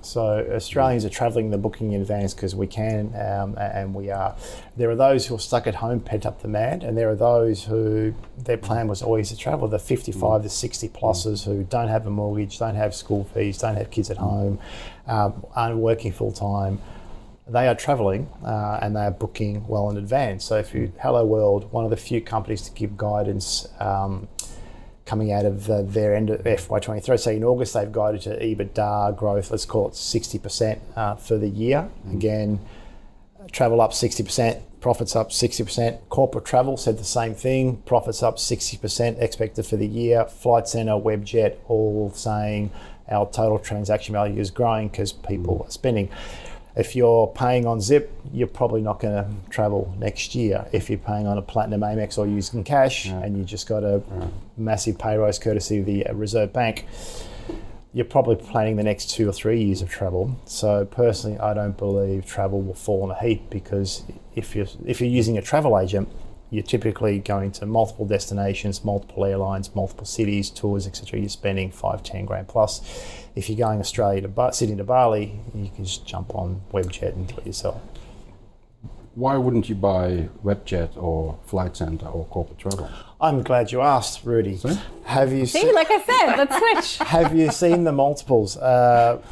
[0.00, 4.36] So Australians are travelling, they're booking in advance because we can, um, and we are.
[4.76, 7.64] There are those who are stuck at home, pent up demand, and there are those
[7.64, 9.68] who their plan was always to travel.
[9.68, 13.76] The 55 to 60 pluses who don't have a mortgage, don't have school fees, don't
[13.76, 14.58] have kids at home,
[15.06, 16.80] um, aren't working full time.
[17.48, 20.44] They are travelling uh, and they are booking well in advance.
[20.44, 23.68] So if you Helloworld, one of the few companies to give guidance.
[23.78, 24.28] Um,
[25.06, 27.18] coming out of uh, their end of FY23.
[27.18, 31.48] So in August, they've guided to EBITDA growth, let's call it 60% uh, for the
[31.48, 31.88] year.
[32.12, 32.60] Again,
[33.52, 36.00] travel up 60%, profits up 60%.
[36.08, 40.24] Corporate travel said the same thing, profits up 60% expected for the year.
[40.24, 42.72] Flight Centre, Webjet, all saying
[43.08, 46.10] our total transaction value is growing because people are spending.
[46.76, 50.66] If you're paying on Zip, you're probably not going to travel next year.
[50.72, 54.02] If you're paying on a Platinum Amex or using cash and you just got a
[54.58, 56.86] massive pay rise courtesy of the uh, Reserve Bank,
[57.94, 60.38] you're probably planning the next two or three years of travel.
[60.44, 64.02] So personally, I don't believe travel will fall in a heap because
[64.34, 66.10] if you're if you're using a travel agent,
[66.50, 71.20] you're typically going to multiple destinations, multiple airlines, multiple cities, tours, etc.
[71.20, 72.80] You're spending five, ten grand plus.
[73.34, 77.14] If you're going Australia to ba- Sydney to Bali, you can just jump on Webjet
[77.14, 77.80] and do it yourself.
[79.14, 82.90] Why wouldn't you buy Webjet or Flight Centre or Corporate Travel?
[83.18, 84.58] I'm glad you asked, Rudi.
[84.58, 84.78] See?
[85.04, 86.56] Have you See, seen, like I said, let's
[86.94, 87.08] switch.
[87.08, 88.58] have you seen the multiples?
[88.58, 89.22] Uh,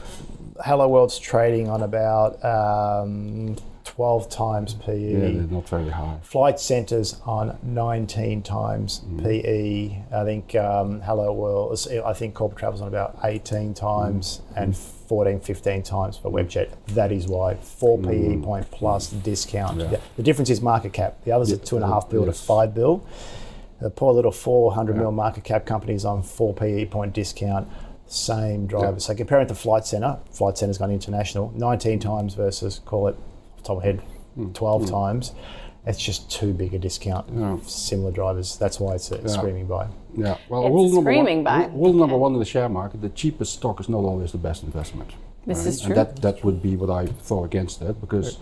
[0.64, 3.56] Helloworld's trading on about um,
[3.96, 4.86] 12 times mm.
[4.86, 5.12] PE.
[5.12, 6.18] Yeah, they're not very high.
[6.22, 9.22] Flight Centres on 19 times mm.
[9.22, 10.02] PE.
[10.12, 14.62] I think um, Helloworld, I think Corporate Travel's on about 18 times mm.
[14.62, 16.70] and 14, 15 times for Webjet.
[16.88, 17.54] That is why.
[17.54, 19.80] 4 PE point plus discount.
[19.80, 20.00] Yeah.
[20.16, 21.22] The, difference is market cap.
[21.24, 22.40] The others Yeah, are two and a half bill yes.
[22.40, 23.06] to five bill.
[23.80, 27.68] The poor little 400 mil market cap companies on 4 PE point discount.
[28.06, 28.92] Same driver.
[28.92, 28.98] Yeah.
[28.98, 33.16] So comparing it to Flight Centre, Flight Centre's gone international 19 times versus, call it,
[33.64, 34.02] top of my head,
[34.54, 35.32] 12 times.
[35.86, 37.26] It's just too big a discount.
[37.30, 37.58] Yeah.
[37.66, 38.56] Similar drivers.
[38.56, 39.86] That's why it's a screaming buy.
[40.16, 41.70] Yeah, well, It's rule number screaming one, buy.
[41.74, 42.20] rule number Okay.
[42.22, 45.10] one in the share market: the cheapest stock is not always the best investment.
[45.46, 45.94] This is And true.
[45.96, 48.38] that that would be what I thought against that because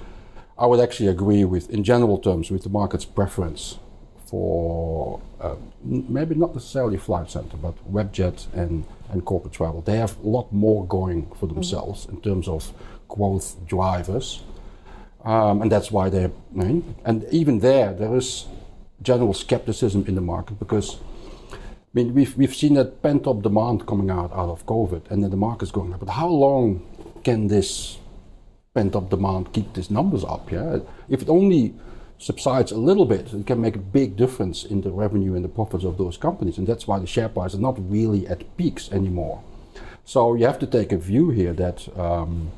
[0.56, 3.78] I would actually agree with, in general terms, with the market's preference
[4.26, 9.80] for uh, maybe not necessarily Flight Centre, but Webjet and and corporate travel.
[9.82, 11.54] They have a lot more going for Mm-hmm.
[11.54, 12.72] themselves in terms of
[13.08, 14.42] growth drivers.
[15.24, 18.46] Um, and that's why they're I and even there there is
[19.02, 20.96] general skepticism in the market because
[21.52, 21.56] I
[21.94, 25.30] mean we've we've seen that pent up demand coming out out of COVID and then
[25.30, 26.00] the market's going up.
[26.00, 26.82] But how long
[27.22, 27.98] can this
[28.74, 30.50] pent up demand keep these numbers up?
[30.50, 31.74] Yeah, if it only
[32.18, 35.48] subsides a little bit, it can make a big difference in the revenue and the
[35.48, 38.90] profits of those companies, and that's why the share price is not really at peaks
[38.92, 39.42] anymore.
[40.04, 42.50] So you have to take a view here that um,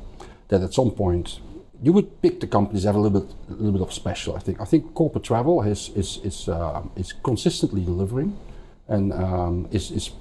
[0.49, 1.39] that at some point
[1.85, 4.35] you would pick the companies that have a little bit a little bit of special.
[4.35, 8.35] I think I think corporate travel is is is uh, is consistently delivering,
[8.87, 10.11] and um, is is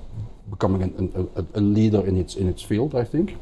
[0.50, 2.94] becoming an, a, a leader in its in its field.
[2.94, 3.36] I think.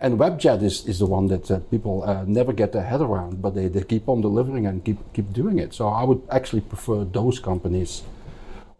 [0.00, 3.40] And Webjet is, is the one that uh, people uh, never get their head around,
[3.40, 5.72] but they, they keep on delivering and keep keep doing it.
[5.72, 8.02] So I would actually prefer those companies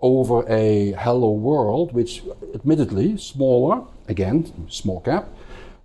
[0.01, 5.29] over a Helloworld, which admittedly smaller, again small cap,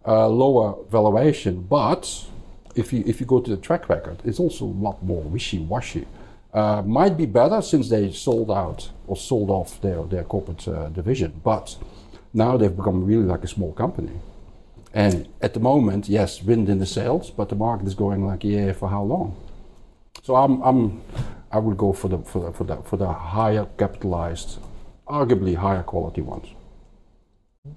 [0.08, 2.28] uh, lower valuation, but
[2.78, 6.06] if you if you go to the track record, it's also a lot more wishy-washy.
[6.54, 10.90] Uh, might be better since they sold out or sold off their their corporate uh,
[10.90, 11.78] division, but
[12.34, 14.20] now they've become really like a small company.
[14.94, 18.44] And at the moment, yes, wind in the sails, but the market is going like,
[18.44, 19.36] yeah, for how long?
[20.24, 21.02] So I'm, I'm,
[21.52, 24.60] I would go for the for the, for the for the higher capitalized,
[25.08, 26.48] arguably higher quality ones.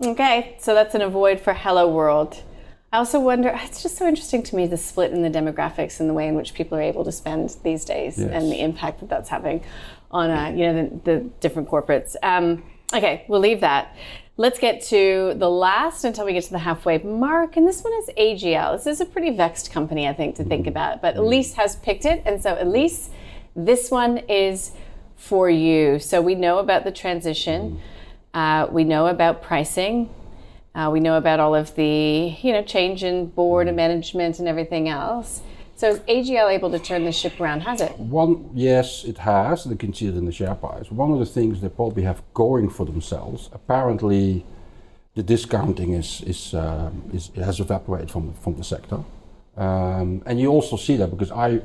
[0.03, 2.43] Okay, so that's an avoid for Helloworld.
[2.92, 6.09] I also wonder, it's just so interesting to me the split in the demographics and
[6.09, 8.31] the way in which people are able to spend these days Yes.
[8.33, 9.62] and the impact that that's having
[10.11, 12.16] on, uh, you know, the, the different corporates.
[12.22, 13.94] Um, okay, we'll leave that.
[14.37, 17.57] Let's get to the last until we get to the halfway mark.
[17.57, 18.76] And this one is AGL.
[18.79, 21.00] This is a pretty vexed company, I think, to think about.
[21.00, 22.22] But Elise has picked it.
[22.24, 23.11] And so, Elise,
[23.55, 24.72] this one is
[25.16, 25.98] for you.
[26.00, 27.81] So we know about the transition.
[28.33, 30.09] Uh, we know about pricing.
[30.75, 34.47] Uh, we know about all of the, you know, change in board and management and
[34.47, 35.43] everything else.
[35.75, 37.63] So is AGL able to turn the ship around?
[37.63, 37.99] Has it?
[37.99, 39.67] One, yes, it has.
[39.67, 40.91] You can see it in the share price.
[40.91, 44.45] One of the things they probably have going for themselves, apparently,
[45.15, 49.03] the discounting is is, um, is has evaporated from from the sector,
[49.57, 51.63] um, and you also see that because I,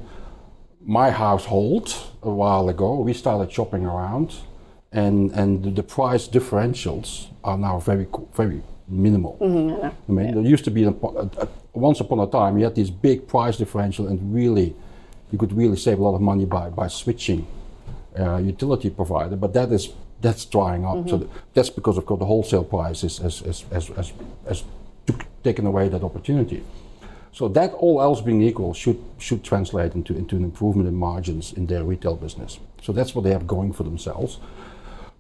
[0.82, 4.34] my household a while ago, we started shopping around,
[4.91, 9.38] and and the, the price differentials are now very very minimal.
[10.08, 12.89] I mean, there used to be a, a, once upon a time you had this
[12.89, 14.76] big price differential, and really,
[15.32, 17.48] you could really save a lot of money by by switching
[18.19, 19.36] uh, utility provider.
[19.36, 21.10] But that is that's drying up.
[21.10, 24.13] So th- that's because of course the wholesale price is has has has, has,
[24.48, 24.63] has
[25.43, 26.63] taken away that opportunity.
[27.32, 31.54] So that all else being equal should should translate into into an improvement in margins
[31.54, 32.60] in their retail business.
[32.82, 34.39] So that's what they have going for themselves.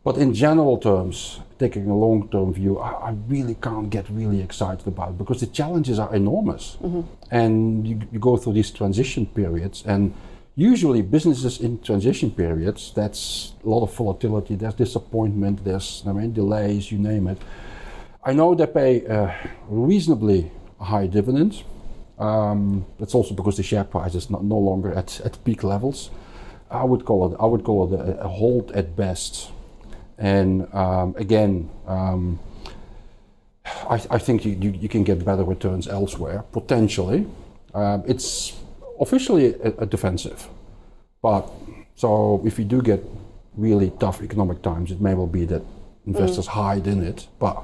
[0.05, 4.87] But in general terms, taking a long-term view, I, I really can't get really excited
[4.87, 6.77] about it because the challenges are enormous,
[7.31, 10.13] and you, you go through these transition periods, and
[10.55, 14.53] usually businesses in transition periods, that's a lot of volatility.
[14.55, 15.63] There's disappointment.
[15.65, 16.91] There's I mean delays.
[16.91, 17.39] You name it.
[18.23, 19.31] I know they pay uh,
[19.67, 21.63] reasonably high dividends.
[22.19, 26.11] Um, that's also because the share price is not, no longer at, at peak levels.
[26.69, 29.51] I would call it I would call it a, a hold at best.
[30.17, 32.39] And um, again, um,
[33.65, 37.27] I, I think you, you, you can get better returns elsewhere, potentially.
[37.73, 38.53] Um, it's
[38.99, 40.47] officially a, a defensive.
[41.21, 41.49] But
[41.95, 43.03] so if you do get
[43.55, 45.63] really tough economic times, it may well be that
[46.05, 47.27] investors hide in it.
[47.39, 47.63] But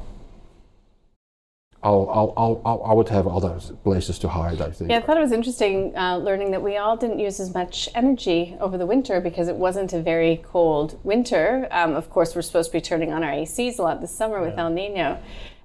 [1.83, 4.91] I'll, I'll, I'll, I'll, would have other places to hide, I think.
[4.91, 7.89] Yeah, I thought it was interesting uh, learning that we all didn't use as much
[7.95, 11.67] energy over the winter because it wasn't a very cold winter.
[11.71, 14.41] Um, of course, we're supposed to be turning on our ACs a lot this summer
[14.41, 15.19] with El Nino.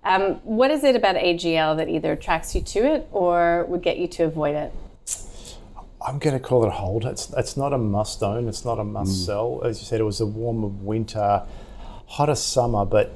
[0.04, 3.98] Um, what is it about AGL that either attracts you to it or would get
[3.98, 4.72] you to avoid it?
[6.00, 7.04] I'm going to call it a hold.
[7.04, 8.48] It's it's not a must own.
[8.48, 9.60] It's not a must sell.
[9.64, 11.42] As you said, it was a warmer winter,
[12.06, 13.12] hotter summer, but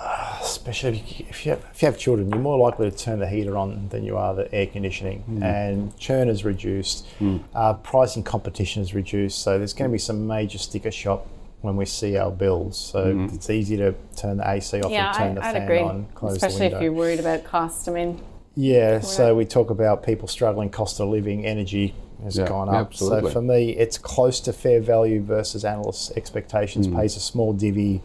[0.00, 2.96] uh, especially if you, if you, have, if you have children, you're more likely to
[2.96, 5.40] turn the heater on than you are the air conditioning.
[5.42, 7.06] And churn is reduced,
[7.54, 9.40] uh, pricing competition is reduced.
[9.42, 11.26] So there's going to be some major sticker shock
[11.60, 12.78] when we see our bills.
[12.78, 15.62] So it's easy to turn the AC off Yeah, and turn I, the I'd fan
[15.62, 15.80] agree.
[15.82, 17.88] on, close Especially the if you're worried about cost.
[17.88, 18.20] I mean,
[18.54, 22.74] Yeah, so we talk about people struggling, cost of living, energy has Yeah, gone up.
[22.88, 23.30] absolutely.
[23.30, 26.86] So for me, it's close to fair value versus analysts' expectations.
[26.86, 26.96] Mm.
[26.96, 28.02] Pays a small divvy.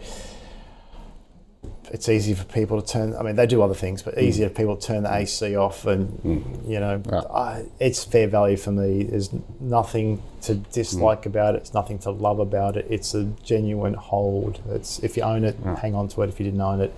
[1.93, 3.15] It's easy for people to turn.
[3.15, 4.23] I mean, they do other things, but Mm.
[4.23, 6.19] easier for people to turn the AC off, and
[6.67, 6.99] you know,
[7.31, 9.03] I, it's fair value for me.
[9.03, 9.29] There's
[9.59, 10.71] nothing to Mm.
[10.71, 11.59] dislike about it.
[11.59, 12.87] It's nothing to love about it.
[12.89, 14.59] It's a genuine hold.
[14.71, 16.29] It's if you own it, hang on to it.
[16.29, 16.91] If you didn't own it,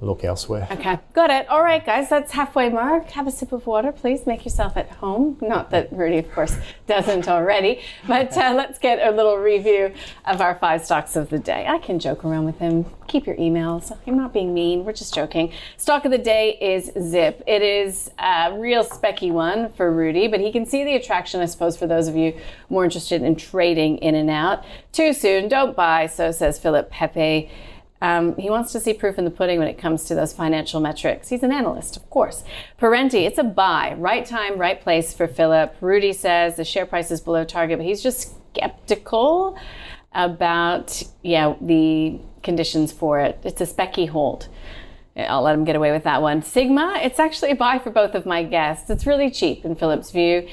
[0.00, 0.68] look elsewhere.
[0.70, 1.48] Okay, got it.
[1.48, 3.10] All right, guys, that's halfway mark.
[3.10, 4.26] Have a sip of water, please.
[4.26, 5.38] Make yourself at home.
[5.40, 6.56] Not that Rudi, of course,
[6.86, 9.92] doesn't already, but uh, let's get a little review
[10.24, 11.66] of our five stocks of the day.
[11.66, 12.86] I can joke around with him.
[13.08, 13.96] Keep your emails.
[14.06, 14.84] I'm not being mean.
[14.84, 15.52] We're just joking.
[15.76, 17.42] Stock of the day is Zip.
[17.46, 21.46] It is a real specky one for Rudi, but he can see the attraction, I
[21.46, 24.64] suppose, for those of you more interested in trading in and out.
[24.92, 26.06] Too soon, don't buy.
[26.06, 27.50] So says Philip Pepe.
[28.00, 30.80] Um, he wants to see proof in the pudding when it comes to those financial
[30.80, 31.28] metrics.
[31.28, 32.44] He's an analyst, of course.
[32.80, 33.94] Perenti, it's a buy.
[33.98, 35.74] Right time, right place for Philip.
[35.80, 39.58] Rudi says the share price is below target, but he's just skeptical
[40.12, 43.38] about yeah the conditions for it.
[43.44, 44.48] It's a specky hold.
[45.16, 46.42] I'll let him get away with that one.
[46.42, 48.88] Sigma, it's actually a buy for both of my guests.
[48.88, 50.48] It's really cheap in Philip's view,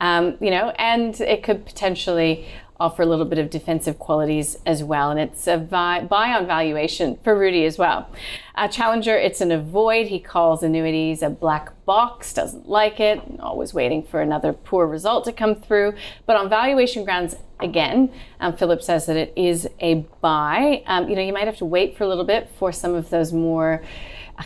[0.00, 2.46] um, you know, and it could potentially
[2.80, 5.10] offer a little bit of defensive qualities as well.
[5.10, 8.08] And it's a buy on valuation for Rudi as well.
[8.54, 10.08] Uh, Challenger, it's an avoid.
[10.08, 15.24] He calls annuities a black box, doesn't like it, always waiting for another poor result
[15.24, 15.94] to come through.
[16.26, 20.82] But on valuation grounds, again, um, Philip says that it is a buy.
[20.86, 23.10] Um, you know, you might have to wait for a little bit for some of
[23.10, 23.82] those more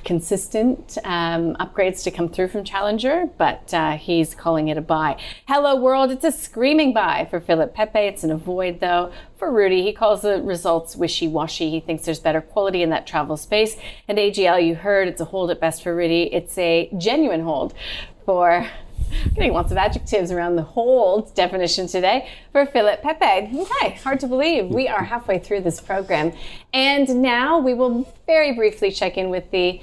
[0.05, 5.19] consistent um, upgrades to come through from Challenger, but uh, he's calling it a buy.
[5.49, 7.99] Helloworld, it's a screaming buy for Philip Pepe.
[7.99, 9.11] It's an avoid though.
[9.37, 11.71] For Rudi, he calls the results wishy-washy.
[11.71, 13.77] He thinks there's better quality in that travel space.
[14.09, 16.25] And AGL, you heard, it's a hold at best for Rudi.
[16.35, 17.73] It's a genuine hold
[18.27, 18.69] for
[19.35, 23.59] getting lots of adjectives around the whole definition today for Philip Pepe.
[23.59, 24.67] Okay, hard to believe.
[24.67, 26.33] We are halfway through this program.
[26.73, 29.81] And now we will very briefly check in with the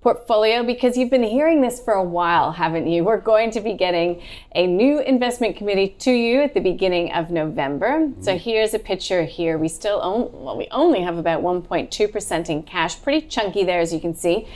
[0.00, 3.04] portfolio because you've been hearing this for a while, haven't you?
[3.04, 4.22] We're going to be getting
[4.54, 8.10] a new investment committee to you at the beginning of November.
[8.20, 8.38] So mm-hmm.
[8.38, 9.58] here's a picture here.
[9.58, 13.92] We still own, well, we only have about 1.2% in cash, pretty chunky there, as
[13.92, 14.48] you can see.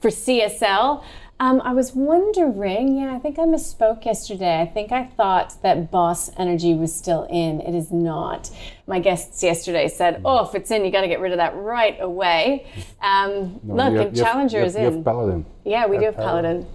[0.00, 1.02] For CSL,
[1.42, 4.60] um, I was wondering, yeah, I think I misspoke yesterday.
[4.60, 7.60] I think I thought that Boss Energy was still in.
[7.60, 8.48] It is not.
[8.86, 11.56] My guests yesterday said, oh, if it's in, you got to get rid of that
[11.56, 12.64] right away.
[13.02, 15.02] Um, No, look, have- and Challenger have- is you have in.
[15.04, 15.44] Paladin.
[15.64, 16.62] Yeah, we do have Paladin.
[16.62, 16.66] Paladin.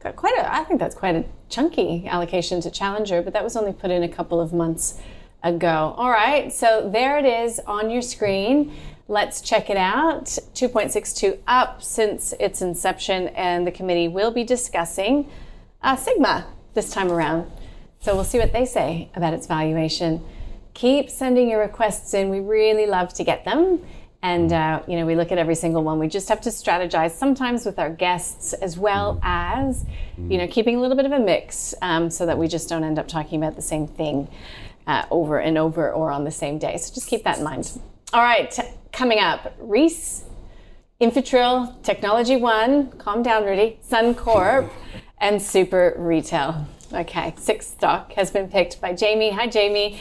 [0.00, 3.56] Got quite a, I think that's quite a chunky allocation to Challenger, but that was
[3.56, 5.00] only put in a couple of months
[5.44, 5.94] ago.
[5.96, 8.72] All right, so there it is on your screen.
[9.10, 10.26] Let's check it out.
[10.26, 15.30] 2.62 up since its inception, and the committee will be discussing
[15.82, 17.50] uh, Sigma this time around.
[18.00, 20.22] So we'll see what they say about its valuation.
[20.74, 22.28] Keep sending your requests in.
[22.28, 23.82] We really love to get them.
[24.20, 25.98] And, uh, you know, we look at every single one.
[25.98, 29.86] We just have to strategize sometimes with our guests as well as,
[30.18, 32.84] you know, keeping a little bit of a mix um, so that we just don't
[32.84, 34.28] end up talking about the same thing
[34.86, 36.76] uh, over and over or on the same day.
[36.76, 37.80] So just keep that in mind.
[38.12, 38.58] All right,
[38.92, 40.24] coming up, Reece,
[41.00, 44.70] Infratil, Technology One, calm down, Rudi, Suncorp,
[45.18, 46.66] and Super Retail.
[46.92, 49.30] Okay, sixth stock has been picked by Jamie.
[49.30, 50.00] Hi, Jamie.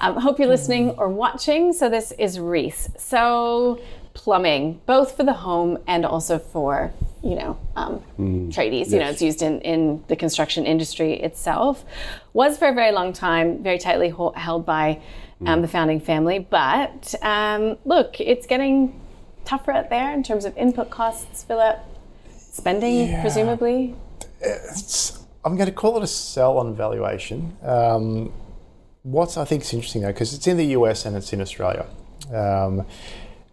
[0.00, 1.72] Um, hope you're listening or watching.
[1.72, 2.90] So this is Reece.
[2.98, 3.80] So
[4.12, 8.02] plumbing, both for the home and also for you know um,
[8.50, 8.90] tradies.
[8.90, 11.84] You know, it's used in in the construction industry itself.
[12.32, 15.00] Was for a very long time very tightly held by
[15.44, 18.98] um, the founding family, but um, look, it's getting
[19.44, 21.78] tougher out there in terms of input costs, Philip?
[22.30, 23.20] Spending, Yeah.
[23.20, 23.94] presumably?
[24.40, 27.56] It's, I'm going to call it a sell on valuation.
[27.62, 28.32] Um,
[29.02, 31.86] what's I think is interesting though, because it's in the US and it's in Australia.
[32.34, 32.86] Um,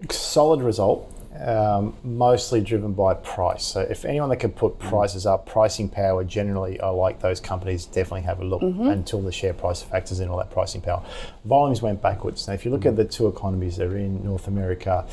[0.10, 3.66] solid result, um, mostly driven by price.
[3.66, 4.90] So if anyone that can put mm-hmm.
[4.90, 7.86] prices up, pricing power generally, I like those companies.
[7.86, 8.88] Definitely have a look mm-hmm.
[8.88, 11.04] until the share price factors in all that pricing power.
[11.46, 12.48] Volumes went backwards.
[12.48, 12.90] Now, if you look mm-hmm.
[12.90, 15.06] at the two economies they're in North America,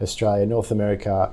[0.00, 1.32] Australia, North America.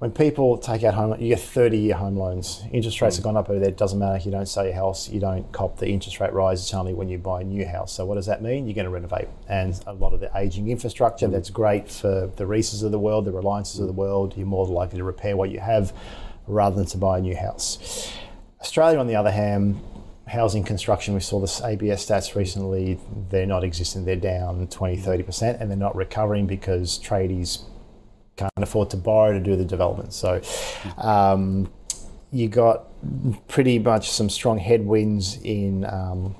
[0.00, 2.64] When people take out home, you get 30 year home loans.
[2.72, 3.68] Interest rates have gone up over there.
[3.68, 4.16] It doesn't matter.
[4.16, 6.62] If you don't sell your house, you don't cop the interest rate rise.
[6.62, 7.92] It's only when you buy a new house.
[7.92, 8.66] So, what does that mean?
[8.66, 9.28] You're going to renovate.
[9.46, 11.34] And a lot of the aging infrastructure mm-hmm.
[11.34, 14.00] that's great for the Reeces of the world, the Reliances of the mm-hmm.
[14.00, 14.34] world.
[14.38, 15.92] You're more likely to repair what you have
[16.46, 18.10] rather than to buy a new house.
[18.58, 19.82] Australia, on the other hand,
[20.26, 22.98] housing construction, we saw the ABS stats recently,
[23.28, 24.06] they're not existing.
[24.06, 27.64] They're down 20, 30%, and they're not recovering because tradies
[28.36, 30.12] can't afford to borrow to do the development.
[30.12, 30.40] So
[30.98, 31.70] um,
[32.32, 32.86] you got
[33.48, 36.34] pretty much some strong headwinds in um,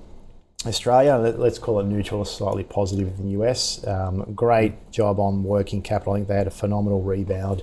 [0.66, 1.16] Australia.
[1.16, 3.86] Let- Let's call it neutral slightly positive in the US.
[3.86, 6.14] Um, great job on working capital.
[6.14, 7.62] I think they had a phenomenal rebound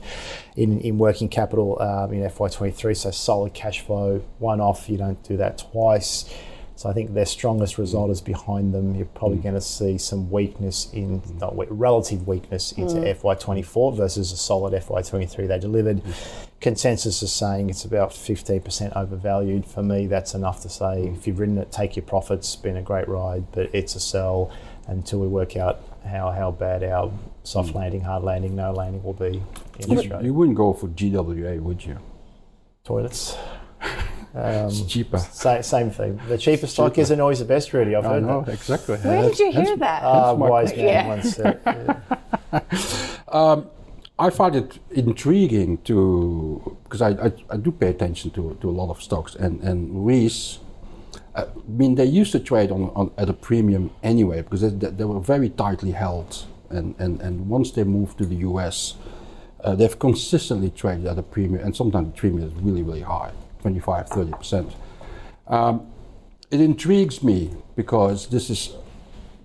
[0.55, 2.95] in, in working capital um, in FY23.
[2.97, 4.89] So solid cash flow, one off.
[4.89, 6.25] You don't do that twice.
[6.77, 8.95] So I think their strongest result is behind them.
[8.95, 9.43] You're probably mm.
[9.43, 13.19] going to see some weakness in not we- relative weakness into mm.
[13.19, 16.03] FY24 versus a solid FY23 they delivered.
[16.03, 16.13] Mm.
[16.61, 19.65] Consensus is saying it's about 15% overvalued.
[19.65, 22.55] For me, that's enough to say if you've ridden it, take your profits.
[22.55, 24.51] Been a great ride, but it's a sell
[24.85, 27.11] until we work out how how bad our
[27.43, 29.41] soft landing, hard landing, no landing will be
[29.79, 30.25] in You, Australia.
[30.25, 31.97] you wouldn't go for GWA, would you?
[32.83, 33.35] Toilets.
[34.35, 35.17] Um, It's cheaper.
[35.17, 36.19] same, same thing.
[36.27, 37.95] The cheapest stock isn't always the best, really.
[37.95, 38.53] I've I heard know that.
[38.53, 38.97] exactly.
[38.97, 40.03] Where did you hear Hence- that?
[40.03, 41.07] Ah, my wise man Yeah.
[41.07, 41.59] once said.
[42.53, 43.61] yeah.
[44.19, 48.71] I find it intriguing to because I, I, I do pay attention to, to a
[48.81, 50.57] lot of stocks and and Reece.
[51.35, 54.69] uh, I mean, they used to trade on, on at a premium anyway because they,
[54.89, 58.95] they were very tightly held, and, and, and once they moved to the US,
[59.63, 63.31] uh, they've consistently traded at a premium, and sometimes the premium is really really high,
[63.61, 64.75] 25, 30 percent.
[65.47, 65.91] Um,
[66.51, 68.73] it intrigues me because this is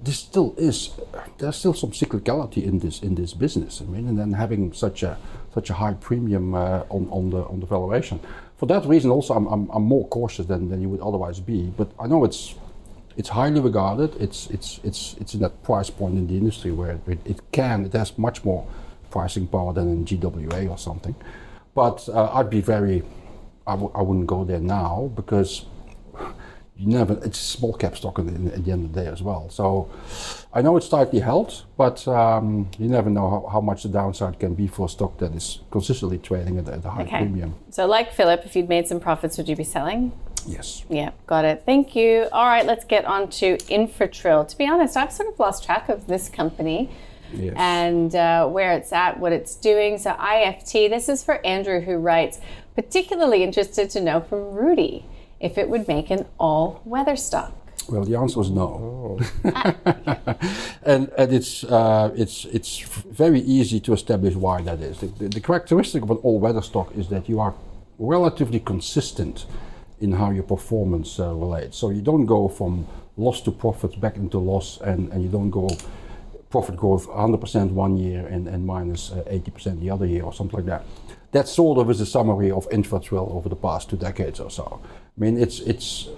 [0.03, 0.91] this still is
[1.39, 3.81] there's still some cyclicality in this in this business.
[3.81, 5.17] I mean, and then having such a
[5.55, 8.21] such a high premium uh, on on the on the valuation.
[8.57, 11.73] For that reason, also, I'm, I'm, I'm more cautious than, than you would otherwise be.
[11.77, 12.55] But I know it's
[13.17, 14.15] it's highly regarded.
[14.21, 17.85] It's it's it's it's in that price point in the industry where it, it can
[17.85, 18.67] it has much more
[19.11, 21.15] pricing power than in GWA or something.
[21.75, 23.03] But uh, I'd be very
[23.67, 25.67] I w- I wouldn't go there now because
[26.77, 29.07] you never it's a small cap stock at the, at the end of the day
[29.07, 29.91] as well so
[30.55, 34.39] i know it's tightly held but um, you never know how, how much the downside
[34.41, 37.19] can be for a stock that is consistently trading at, at a high Okay.
[37.19, 40.13] premium So, like Philip, if you'd made some profits, would you be selling?
[40.47, 41.63] yes Yeah, got it.
[41.67, 42.27] Thank you.
[42.33, 44.49] All right, let's get on to Infratil.
[44.49, 46.91] To be honest, I've sort of lost track of this company
[47.35, 49.99] yes and uh, where it's at, what it's doing.
[49.99, 52.41] So, IFT, this is for Andrew, who writes,
[52.75, 55.05] particularly interested to know from Rudi
[55.41, 57.53] if it would make an all weather stock.
[57.89, 59.19] well the answer is no
[60.93, 62.81] and and it's uh, it's it's
[63.25, 66.89] very easy to establish why that is the, the, the characteristic of an all-weather stock
[67.01, 67.55] is that you are
[67.99, 69.47] relatively consistent
[70.01, 74.17] in how your performance uh, relates so you don't go from loss to profit back
[74.17, 75.69] into loss and, and you don't go
[76.51, 80.59] profit growth 100% one year and, and minus, uh, 80% the other year or something
[80.59, 80.85] like that.
[81.33, 84.81] That sort of is a summary of Infratil over the past two decades or so.
[84.85, 86.09] I mean, it's, it's,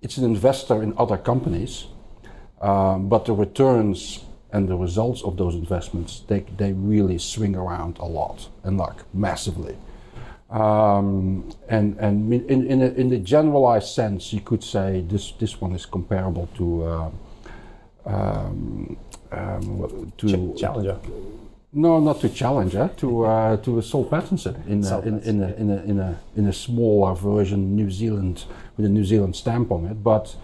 [0.00, 1.86] it's an investor in other companies,
[2.60, 7.98] um, but the returns and the results of those investments, they, they really swing around
[7.98, 9.76] a lot and like massively.
[10.50, 15.60] Um, and and in, in, a, in the generalized sense, you could say this, this
[15.60, 17.10] one is comparable to uh,
[18.04, 18.96] um,
[19.30, 20.98] um, to Challenger.
[21.74, 25.54] No, not to Challenger, to uh, to a Soul Pattinson in a, in, in, a,
[25.54, 28.44] in a in a in a smaller version, New Zealand
[28.76, 30.04] with a New Zealand stamp on it.
[30.04, 30.36] But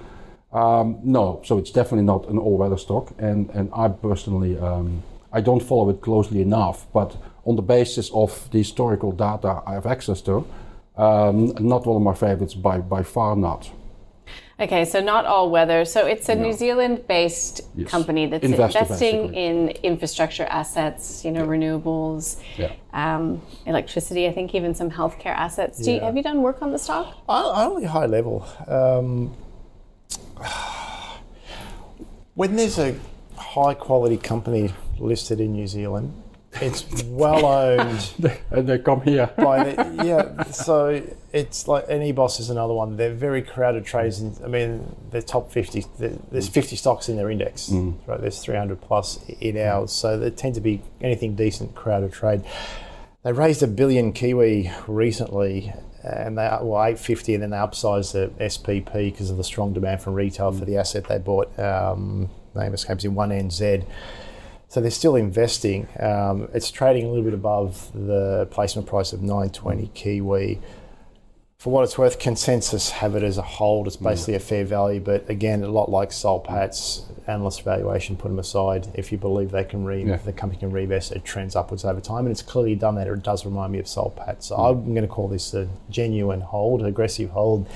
[0.55, 3.13] um, no, so it's definitely not an all-weather stock.
[3.19, 7.15] And and I personally um, I don't follow it closely enough, but
[7.45, 10.47] on the basis of the historical data I have access to,
[10.97, 13.71] um, not one of my favorites by by far not.
[14.61, 15.85] Okay, so not all weather.
[15.85, 17.89] So it's a New Zealand based Yes.
[17.89, 19.45] company that's Investor, investing basically.
[19.47, 22.73] in infrastructure assets, you know, renewables, Yeah.
[22.93, 25.79] um, electricity, I think even some healthcare assets.
[25.79, 27.15] Do you, have you done work on the stock?
[27.29, 28.45] O- Only high level.
[28.67, 29.33] Um,
[32.35, 32.97] when there's a
[33.37, 36.13] high quality company listed in New Zealand,
[36.55, 38.13] it's well owned.
[38.51, 39.31] and they come here.
[39.37, 42.97] by the, yeah, so it's like an EBOS is another one.
[42.97, 44.21] They're very crowded trades.
[44.21, 45.85] And, I mean, they're top 50.
[45.99, 47.71] There's 50 stocks in their index,
[48.07, 48.21] right?
[48.21, 49.93] There's 300 plus in ours.
[49.93, 52.43] So they tend to be anything decent crowded trade.
[53.25, 55.73] They raised a billion Kiwi recently,
[56.03, 60.03] and they well 850, and then they upsized the SPP because of the strong demand
[60.03, 61.57] from retail for the asset they bought.
[61.59, 63.85] Um, name escapes in one NZ.
[64.69, 65.89] So they're still investing.
[65.99, 70.61] Um, it's trading a little bit above the placement price of 920 Kiwi.
[71.59, 73.89] For what it's worth, consensus have it as a hold.
[73.89, 78.39] It's basically a fair value, but again, a lot like Solpat's analyst valuation, put them
[78.39, 78.87] aside.
[78.95, 80.19] If you believe they can re- Yeah.
[80.19, 83.09] the company can reinvest, it trends upwards over time, and it's clearly done that.
[83.09, 84.45] It does remind me of Soul Pat.
[84.45, 87.67] So I'm going to call this a genuine hold, aggressive hold.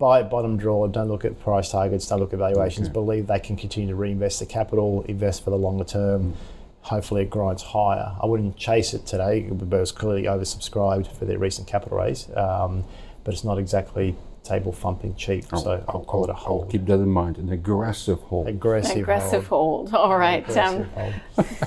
[0.00, 0.86] Buy at bottom draw.
[0.86, 2.08] Don't look at price targets.
[2.08, 2.88] Don't look at valuations.
[2.88, 6.32] Believe they can continue to reinvest the capital, invest for the longer term.
[6.80, 8.16] Hopefully, it grinds higher.
[8.18, 12.34] I wouldn't chase it today, but it was clearly oversubscribed for their recent capital raise.
[12.34, 12.84] Um,
[13.24, 16.70] but it's not exactly table thumping cheap, so I'll, call it a I'll hold.
[16.70, 17.36] keep that in mind.
[17.36, 18.48] An aggressive hold.
[18.48, 19.90] Aggressive, Aggressive hold.
[19.90, 20.10] hold.
[20.10, 20.48] All right.
[20.56, 21.22] Um, Aggressive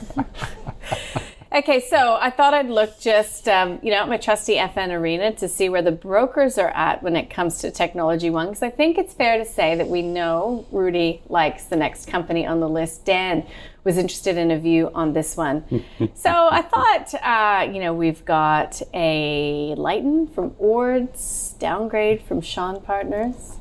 [0.10, 0.26] hold.
[1.56, 5.34] Okay, so I thought I'd look just, um, you know, at my trusty FN Arena
[5.34, 8.98] to see where the brokers are at when it comes to TechnologyOne, because I think
[8.98, 13.06] it's fair to say that we know Rudi likes the next company on the list.
[13.06, 13.46] Dan
[13.84, 15.64] was interested in a view on this one.
[16.16, 22.74] so I thought, uh, you know, we've got a Lighten from Ords, downgrade from Shaw
[22.74, 23.58] and Partners.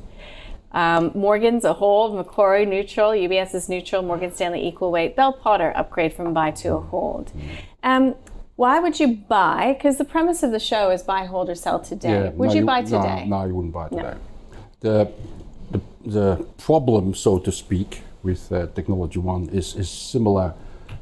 [0.71, 5.71] Um, Morgan's a hold, Macquarie neutral, UBS is neutral, Morgan Stanley equal weight, Bell Potter
[5.75, 7.31] upgrade from buy to a hold.
[7.83, 8.15] Um,
[8.55, 9.73] why would you buy?
[9.73, 12.09] Because the premise of the show is buy, hold, or sell today.
[12.09, 13.25] Yeah, would no, you buy no, today?
[13.27, 14.15] No, you wouldn't buy today.
[14.79, 15.11] The,
[15.71, 20.53] the the problem, so to speak, with uh, TechnologyOne is is similar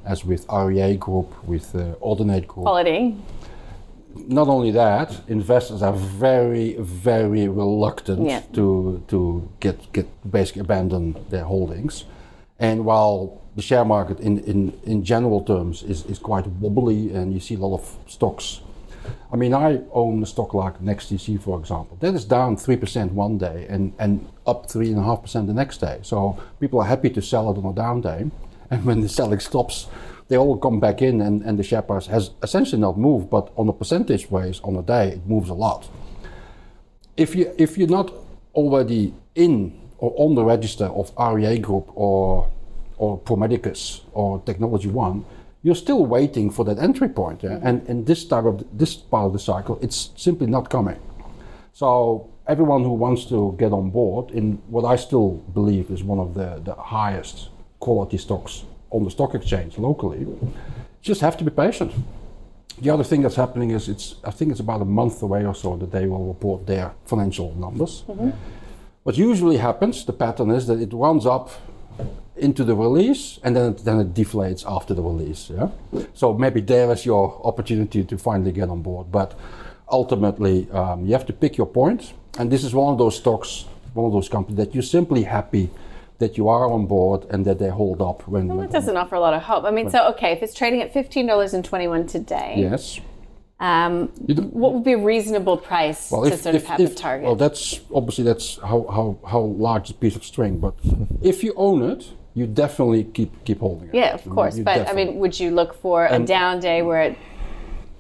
[0.06, 2.66] as with REA Group, with uh, Audinate Group.
[2.66, 3.16] Quality.
[4.28, 8.42] Not only that, investors are very, very reluctant Yeah.
[8.54, 12.06] to to get get basically abandon their holdings.
[12.60, 17.34] And while the share market in, in, in general terms is, is quite wobbly and
[17.34, 18.62] you see a lot of stocks.
[19.34, 21.98] I mean, I own a stock like NextDC, for example.
[22.00, 26.00] That is down 3% one day and, and up 3.5% the next day.
[26.04, 28.30] So people are happy to sell it on a down day.
[28.72, 29.88] And when the selling stops,
[30.30, 33.52] they all come back in and, and the share price has essentially not moved, but
[33.58, 35.90] on a percentage ways on a day, it moves a lot
[37.18, 38.12] if you if you're not
[38.56, 42.52] already in or on the register of REA Group or
[43.02, 45.24] or Pro Medicus or TechnologyOne,
[45.64, 47.42] you're still waiting for that entry point.
[47.42, 47.60] Yeah?
[47.64, 51.00] And in this type of this part of the cycle, it's simply not coming.
[51.74, 55.30] So everyone who wants to get on board in what I still
[55.60, 57.50] believe is one of the, the highest
[57.80, 60.28] quality stocks on the stock exchange locally,
[61.02, 61.92] just have to be patient.
[62.82, 65.56] The other thing that's happening is it's I think it's about a month away or
[65.56, 68.04] so that they will report their financial numbers.
[68.08, 68.30] Mm-hmm.
[69.04, 71.50] What usually happens, the pattern is that it runs up
[72.36, 75.50] into the release and then it, then it deflates after the release.
[75.50, 75.70] Yeah.
[76.14, 79.38] So maybe there is your opportunity to finally get on board, but
[79.92, 82.14] ultimately um, you have to pick your point.
[82.40, 85.70] And this is one of those stocks, one of those companies that you're simply happy
[86.18, 88.48] that you are on board and that they hold up when.
[88.48, 89.66] Well, that doesn't offer a lot of hope.
[89.66, 93.00] I mean, so okay, if it's trading at fifteen dollars and twenty one today, yes.
[93.62, 97.26] Um, what would be a reasonable price to sort of have a target?
[97.28, 100.58] Well, that's obviously that's how, how, how large a piece of string.
[100.58, 100.74] But
[101.22, 103.96] if you own it, you definitely keep keep holding it.
[103.96, 104.58] yeah, of course.
[104.58, 107.18] you But I mean, would you look for a down day where it,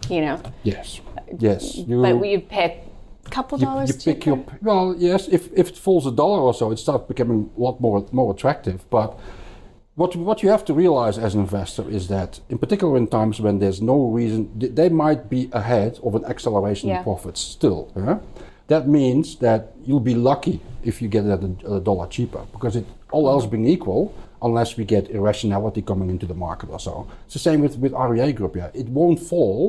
[0.09, 0.99] you know, yes,
[1.37, 1.75] yes.
[1.75, 2.83] You, but you'd pay
[3.25, 4.29] a couple you, dollars you pick cheaper?
[4.29, 5.27] your well, yes.
[5.27, 8.33] If if it falls a dollar or so, it starts becoming a lot more more
[8.33, 8.89] attractive.
[8.89, 9.19] But
[10.01, 13.39] what what you have to realize as an investor is that, in particular, in times
[13.45, 14.39] when there's no reason,
[14.81, 16.97] they might be ahead of an acceleration Yeah.
[16.97, 17.81] in profits still.
[17.95, 18.17] yeah?
[18.73, 20.55] That means that you'll be lucky
[20.89, 23.67] if you get it at a, uh, a dollar cheaper, because it all else being
[23.75, 24.03] equal,
[24.47, 26.93] unless we get irrationality coming into the market or so.
[27.25, 28.53] It's the same with with REA Group.
[28.55, 29.61] Yeah, it won't fall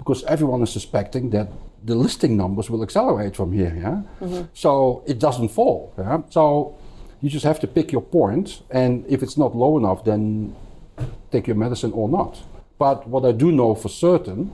[0.00, 1.48] because everyone is suspecting that
[1.90, 3.74] the listing numbers will accelerate from here.
[3.84, 4.42] Yeah, mm-hmm.
[4.64, 4.70] so
[5.12, 5.78] it doesn't fall.
[5.98, 6.44] Yeah, so
[7.22, 10.54] you just have to pick your point, and if it's not low enough, then
[11.30, 12.42] take your medicine or not.
[12.78, 14.50] But what I do know for certain,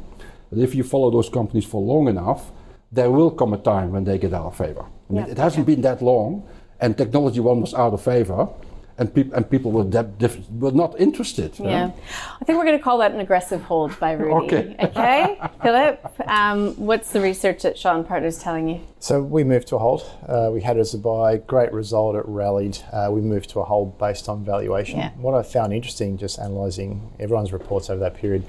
[0.52, 2.52] that if you follow those companies for long enough,
[2.92, 4.84] there will come a time when they get out of favor.
[5.08, 6.46] I mean, Yeah, it hasn't been that long,
[6.78, 8.48] and TechnologyOne was out of favor,
[8.98, 11.58] and, peop and people were, that diff- were not interested.
[11.58, 11.92] Yeah.
[12.40, 14.56] I think we're going to call that an aggressive hold by Rudi.
[14.56, 14.76] Okay.
[14.98, 18.80] Okay, Philip, um, what's the research that Shaw and Partners' telling you?
[18.98, 20.02] So we moved to a hold.
[20.26, 21.36] Uh, we had it as a buy.
[21.36, 22.16] Great result.
[22.16, 22.78] It rallied.
[22.92, 24.98] Uh, we moved to a hold based on valuation.
[24.98, 25.10] Yeah.
[25.12, 28.44] What I found interesting, just analysing everyone's reports over that period,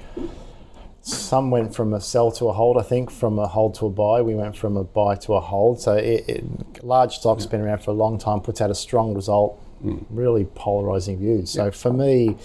[1.02, 3.90] some went from a sell to a hold, I think, from a hold to a
[3.90, 4.22] buy.
[4.22, 5.80] We went from a buy to a hold.
[5.80, 9.14] So, it, it, large stocks been around for a long time, puts out a strong
[9.14, 11.50] result, really polarizing views.
[11.50, 12.36] So, for me,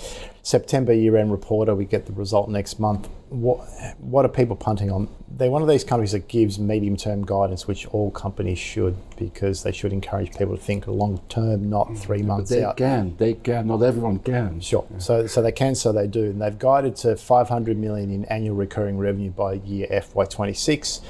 [0.42, 3.10] September year end reporter, we get the result next month.
[3.30, 3.68] What,
[3.98, 5.10] what are people punting on?
[5.28, 9.64] They're one of these companies that gives medium term guidance, which all companies should, because
[9.64, 11.98] they should encourage people to think long term, not mm.
[11.98, 12.78] three But months they out.
[12.78, 13.68] can, they can.
[13.68, 14.62] Not everyone can.
[14.62, 14.86] Sure.
[15.00, 18.56] So, so they can, so they do, and they've guided to 500 million in annual
[18.56, 21.02] recurring revenue by year FY26.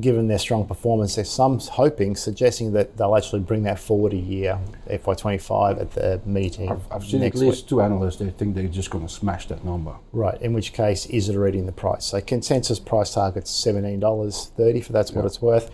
[0.00, 4.16] Given their strong performance, there's some hoping, suggesting that they'll actually bring that forward a
[4.16, 6.70] year, FY25, at the meeting.
[6.70, 7.50] I've, I've seen next at week.
[7.50, 8.16] least two analysts.
[8.16, 9.94] They think they're just going to smash that number.
[10.12, 10.40] Right.
[10.40, 12.06] In which case, is it already in the price?
[12.06, 15.70] So consensus price target's seventeen dollars thirty for that's what it's worth.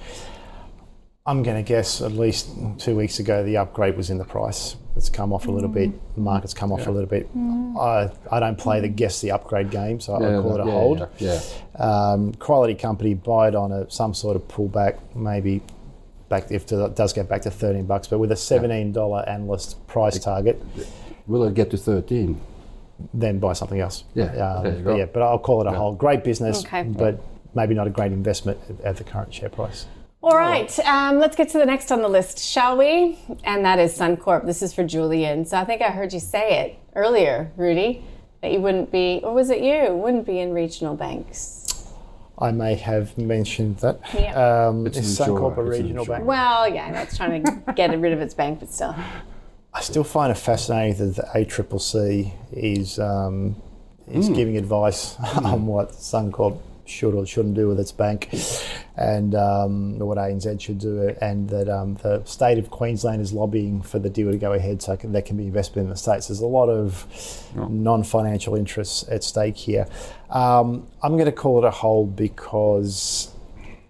[1.25, 2.49] I'm going to guess at least
[2.79, 4.75] two weeks ago the upgrade was in the price.
[4.99, 5.93] It's come off a little bit.
[6.17, 7.29] The market's come off a little bit.
[7.79, 10.71] I, I don't play the guess the upgrade game, so I call it a yeah,
[10.73, 11.09] hold.
[11.19, 11.41] Yeah,
[11.79, 11.83] yeah.
[11.85, 15.63] Um, quality company buy it on a, some sort of pullback, maybe
[16.29, 20.19] back if it does get back to 13 bucks, but with a $17 analyst price
[20.19, 20.61] target,
[21.29, 22.41] Will it get to 13?
[23.15, 24.03] then buy something else.
[24.15, 26.83] Yeah, Um, there but yeah, but I'll call it a whole great business, Okay.
[26.83, 27.21] but
[27.55, 29.87] maybe not a great investment at- at the current share price.
[30.21, 33.17] All right, um, let's get to the next on the list, shall we?
[33.45, 34.47] And that is Suncorp.
[34.47, 35.45] This is for Julian.
[35.47, 38.03] So I think I heard you say it earlier, Rudi,
[38.43, 39.95] that you wouldn't be, or was it you?
[39.95, 41.93] Wouldn't be in regional banks.
[42.37, 44.01] I may have mentioned that.
[44.13, 44.67] Yeah.
[44.67, 46.25] Um, It's is an Suncorp a insurer, it's an regional bank?
[46.25, 48.97] Well, yeah, that's trying to get rid of its bank, but still.
[49.73, 53.55] I still find it fascinating that the ACCC is um,
[54.09, 56.59] is giving advice on what Suncorp
[56.89, 58.29] should or shouldn't do with its bank,
[58.97, 63.83] and um, what ANZ should do, and that um, the state of Queensland is lobbying
[63.83, 66.29] for the deal to go ahead, so can, that can be invested in the states.
[66.29, 67.07] There's a lot of
[67.55, 69.87] non-financial interests at stake here.
[70.31, 73.33] Um, I'm going to call it a hold because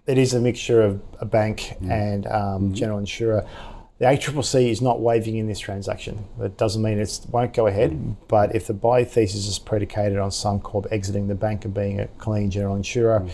[0.07, 3.47] it is a mixture of a bank and um, general insurer.
[3.99, 6.25] The ACCC is not waving in this transaction.
[6.39, 10.31] That doesn't mean it won't go ahead, but if the buy thesis is predicated on
[10.31, 13.27] Suncorp exiting the bank and being a clean general insurer,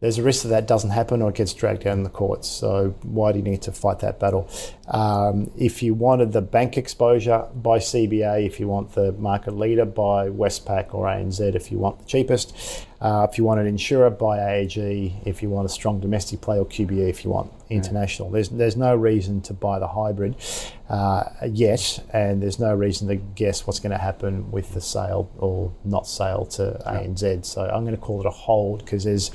[0.00, 2.46] there's a risk that that doesn't happen or it gets dragged down in the courts.
[2.46, 4.48] So why do you need to fight that battle?
[4.86, 8.46] Um, if you wanted the bank exposure, buy CBA.
[8.46, 11.56] If you want the market leader, buy Westpac or ANZ.
[11.56, 15.26] If you want the cheapest, uh, if you want an insurer, buy AAG.
[15.26, 18.30] If you want a strong domestic play or QBE, if you want international.
[18.30, 20.36] There's there's no reason to buy the hybrid
[20.88, 25.30] uh, yet, and there's no reason to guess what's going to happen with the sale
[25.38, 27.44] or not sale to ANZ.
[27.44, 29.30] So I'm going to call it a hold because there's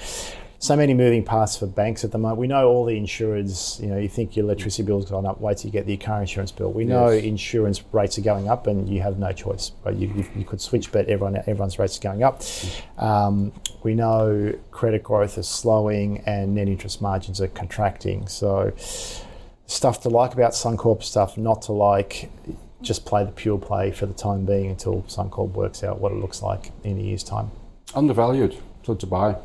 [0.63, 2.39] so many moving parts for banks at the moment.
[2.39, 5.57] We know all the insurers, you know, you think your electricity bill's gone up, wait
[5.57, 6.71] till you get the car insurance bill.
[6.71, 7.25] We know Yes.
[7.25, 9.73] insurance rates are going up and you have no choice.
[9.83, 9.93] Right?
[9.93, 12.41] You, you, you could switch, but everyone, everyone's rates are going up.
[12.97, 13.51] Um,
[13.83, 18.29] we know credit growth is slowing and net interest margins are contracting.
[18.29, 18.71] So,
[19.65, 22.31] stuff to like about Suncorp, stuff not to like.
[22.81, 26.19] Just play the pure play for the time being until Suncorp works out what it
[26.19, 27.51] looks like in a year's time.
[27.93, 29.35] Undervalued, so to buy.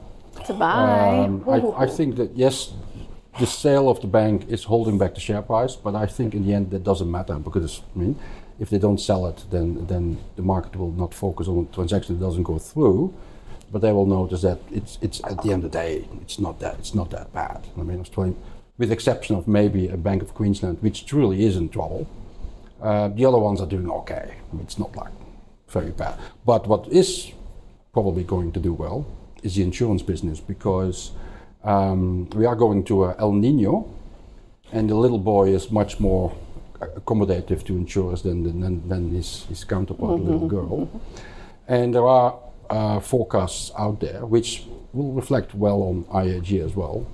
[0.47, 1.25] To buy.
[1.25, 2.73] Um, I, I think that yes,
[3.39, 6.47] the sale of the bank is holding back the share price, but I think in
[6.47, 8.17] the end that doesn't matter because I mean,
[8.59, 12.19] if they don't sell it, then then the market will not focus on a transaction
[12.19, 13.15] that doesn't go through,
[13.71, 16.59] but they will notice that it's it's at the end of the day it's not
[16.61, 17.67] that it's not that bad.
[17.79, 18.37] I mean, it's 20,
[18.79, 22.09] with the exception of maybe a Bank of Queensland, which truly is in trouble.
[22.81, 24.37] Uh, the other ones are doing okay.
[24.51, 25.13] I mean, it's not like
[25.69, 26.17] very bad.
[26.47, 27.33] But what is
[27.93, 29.05] probably going to do well
[29.43, 31.13] is the insurance business because
[31.65, 33.89] um, we are going to a El Nino,
[34.73, 36.33] and the little boy is much more
[36.81, 40.89] accommodative to insurers than than, than his, his counterpart, the little girl.
[41.67, 42.39] And there are
[42.71, 47.07] uh, forecasts out there which will reflect well on IAG as well.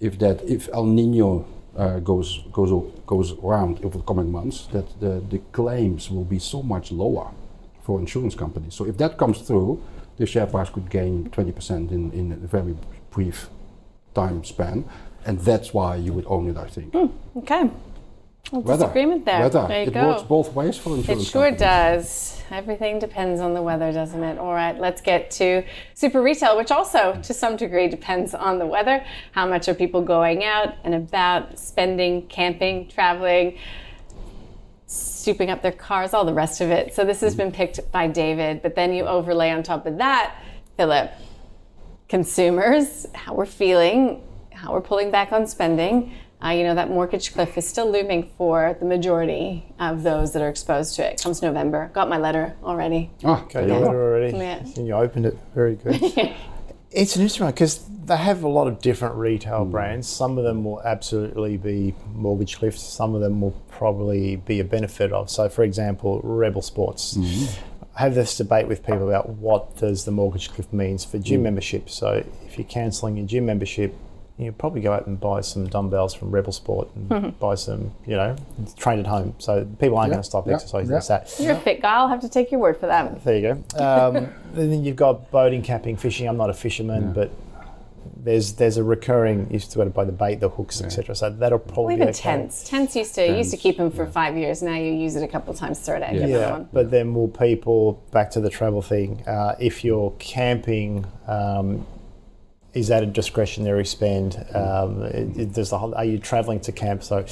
[0.00, 1.46] If that if El Nino
[1.76, 2.70] uh, goes goes
[3.06, 7.30] goes around over the coming months, that the, the claims will be so much lower
[7.82, 8.74] for insurance companies.
[8.74, 9.80] So if that comes through,
[10.16, 12.76] the share price could gain 20% in, in a very
[13.10, 13.48] brief
[14.14, 14.84] time span,
[15.24, 16.92] and that's why you would own it, I think.
[16.92, 17.70] Hmm, okay.
[18.52, 19.40] Well, Weather, disagreement there.
[19.40, 19.66] weather.
[19.66, 20.06] There you it go.
[20.08, 21.22] works both ways for insurance.
[21.22, 21.60] It sure companies.
[21.60, 22.42] does.
[22.52, 24.38] Everything depends on the weather, doesn't it?
[24.38, 25.64] All right, let's get to
[25.94, 29.04] super retail, which also to some degree depends on the weather.
[29.32, 33.58] How much are people going out and about, spending, camping, traveling,
[34.86, 36.94] souping up their cars, all the rest of it.
[36.94, 40.36] So this has been picked by David, but then you overlay on top of that,
[40.76, 41.10] Philip,
[42.08, 44.22] consumers, how we're feeling,
[44.52, 46.12] how we're pulling back on spending.
[46.44, 50.42] uh, you know, that mortgage cliff is still looming for the majority of those that
[50.42, 51.14] are exposed to it.
[51.14, 51.90] It comes November.
[51.94, 53.10] Got my letter already.
[53.24, 53.98] Okay, there you you got it go.
[53.98, 54.36] already.
[54.36, 54.58] Yeah.
[54.76, 55.38] And you opened it.
[55.54, 55.96] Very good.
[56.90, 59.70] it's an interesting one because they have a lot of different retail hmm.
[59.70, 60.08] brands.
[60.08, 62.82] Some of them will absolutely be mortgage cliffs.
[62.82, 65.28] Some of them will probably be a benefit of.
[65.28, 67.16] So, for example, Rebel Sports.
[67.16, 67.60] Hmm.
[67.96, 71.38] I have this debate with people about what does the mortgage cliff means for gym
[71.38, 71.44] hmm.
[71.44, 71.90] membership.
[71.90, 73.94] So, if you're cancelling your gym membership,
[74.38, 78.16] you probably go out and buy some dumbbells from Rebel Sport and buy some, you
[78.16, 78.36] know,
[78.76, 79.34] train at home.
[79.38, 80.90] So people aren't Yeah, going to stop yeah, exercising.
[80.90, 81.00] yeah.
[81.00, 81.34] That's that.
[81.40, 81.94] You're a fit guy.
[81.94, 83.24] I'll have to take your word for that.
[83.24, 83.82] There you go.
[83.82, 86.28] Um, then you've got boating, camping, fishing.
[86.28, 87.30] I'm not a fisherman, but
[88.16, 89.48] there's there's a recurring.
[89.50, 91.14] You to to buy the bait, the hooks, etc.
[91.14, 92.20] So that'll Well, probably even be okay.
[92.20, 92.68] tents.
[92.68, 94.62] Tents used to used to keep them for five years.
[94.62, 97.14] Now you use it a couple of times, throw it out, another Yeah, but then
[97.14, 99.22] will people back to the travel thing?
[99.26, 101.86] Uh, if you're camping, um,
[102.74, 104.44] is that a discretionary spend?
[104.54, 107.02] Um, it, it- there's the whole, are you traveling to camp?
[107.02, 107.24] So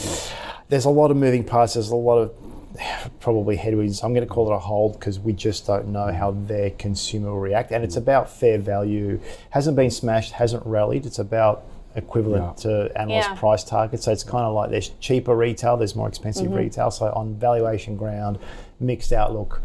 [0.68, 1.74] there's a lot of moving parts.
[1.74, 2.32] There's a lot of
[3.20, 4.02] probably headwinds.
[4.02, 7.30] I'm going to call it a hold because we just don't know how their consumer
[7.30, 7.70] will react.
[7.72, 9.20] And it's about fair value.
[9.50, 11.06] Hasn't been smashed, hasn't rallied.
[11.06, 11.64] It's about
[11.96, 13.36] equivalent to analyst Yeah.
[13.36, 14.04] price targets.
[14.04, 16.56] So it's kind of like there's cheaper retail, there's more expensive Mm-hmm.
[16.56, 16.90] retail.
[16.90, 18.38] So on valuation ground,
[18.80, 19.62] mixed outlook,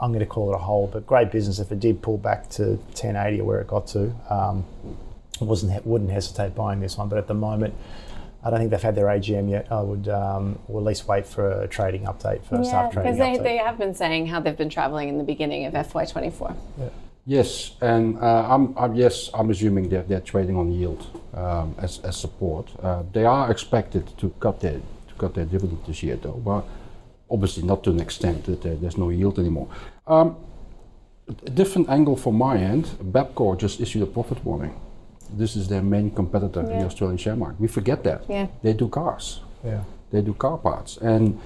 [0.00, 0.92] I'm going to call it a hold.
[0.92, 4.12] But great business if it did pull back to 1080 or where it got to.
[4.30, 4.64] Um,
[5.40, 7.74] wasn't wouldn't hesitate buying this one, but at the moment,
[8.44, 9.68] I don't think they've had their AGM yet.
[9.70, 13.12] I would um, or at least wait for a trading update, first Yeah, half trading
[13.12, 13.42] because they, update.
[13.44, 16.56] they have been saying how they've been traveling in the beginning of FY24.
[17.24, 22.00] Yes, and uh, I'm, I'm yes, I'm assuming that they're trading on yield um, as,
[22.00, 22.68] as support.
[22.82, 26.64] Uh, they are expected to cut their to cut their dividend this year, though, but
[27.30, 29.68] obviously not to an extent that there, there's no yield anymore.
[30.08, 30.36] Um,
[31.46, 32.86] a different angle from my end.
[33.00, 34.74] Bapcor just issued a profit warning.
[35.36, 37.60] This is their main competitor in the Australian share market.
[37.60, 38.22] We forget that.
[38.28, 38.46] Yeah.
[38.62, 39.40] They do cars.
[39.64, 39.82] yeah.
[40.10, 40.98] They do car parts.
[40.98, 41.40] And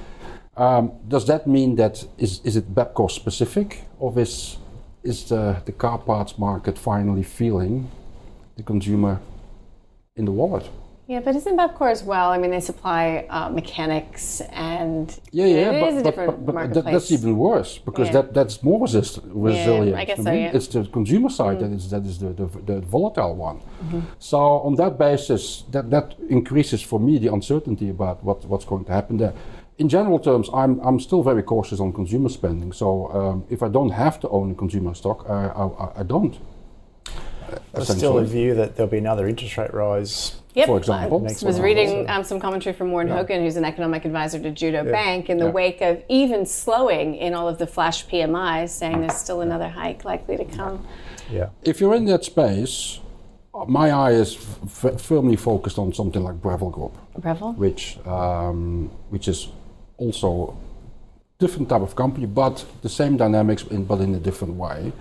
[0.56, 4.56] um, does that mean that is, is it Bapcor specific, or is
[5.04, 7.88] is the, the car parts market finally feeling
[8.56, 9.20] the consumer
[10.16, 10.68] in the wallet?
[11.08, 12.30] Yeah, but isn't Bapcor as well?
[12.32, 16.46] I mean, they supply uh, mechanics and Yeah, yeah, it but, is a but, different
[16.46, 18.14] but, but that, that's even worse because Yeah.
[18.14, 19.96] that, that's more resist, resilient.
[19.96, 20.40] I guess to so, me.
[20.40, 20.50] yeah.
[20.50, 20.54] Mm.
[20.56, 23.58] It's the consumer side that is that is the, the, the volatile one.
[23.58, 24.00] Mm-hmm.
[24.18, 28.84] So on that basis, that, that increases for me the uncertainty about what, what's going
[28.86, 29.34] to happen there.
[29.78, 32.72] In general terms, I'm, I'm still very cautious on consumer spending.
[32.72, 36.36] So um, if I don't have to own a consumer stock, I, I, I don't.
[37.72, 40.40] There's still a view that there'll be another interest rate rise.
[40.56, 40.66] Yep.
[40.68, 41.18] for example.
[41.28, 44.84] I was reading um, some commentary from Warren Hogan, who's an economic advisor to Judo
[44.90, 45.50] Bank, in the Yeah.
[45.50, 50.04] wake of even slowing in all of the flash PMIs, saying there's still another hike
[50.06, 50.86] likely to come.
[51.30, 51.50] Yeah.
[51.62, 53.00] If you're in that space,
[53.68, 56.96] my eye is f- firmly focused on something like Breville Group.
[57.18, 57.52] Breville?
[57.54, 59.48] which um, which is
[59.98, 60.56] also
[61.38, 64.92] different type of company, but the same dynamics, in, but in a different way.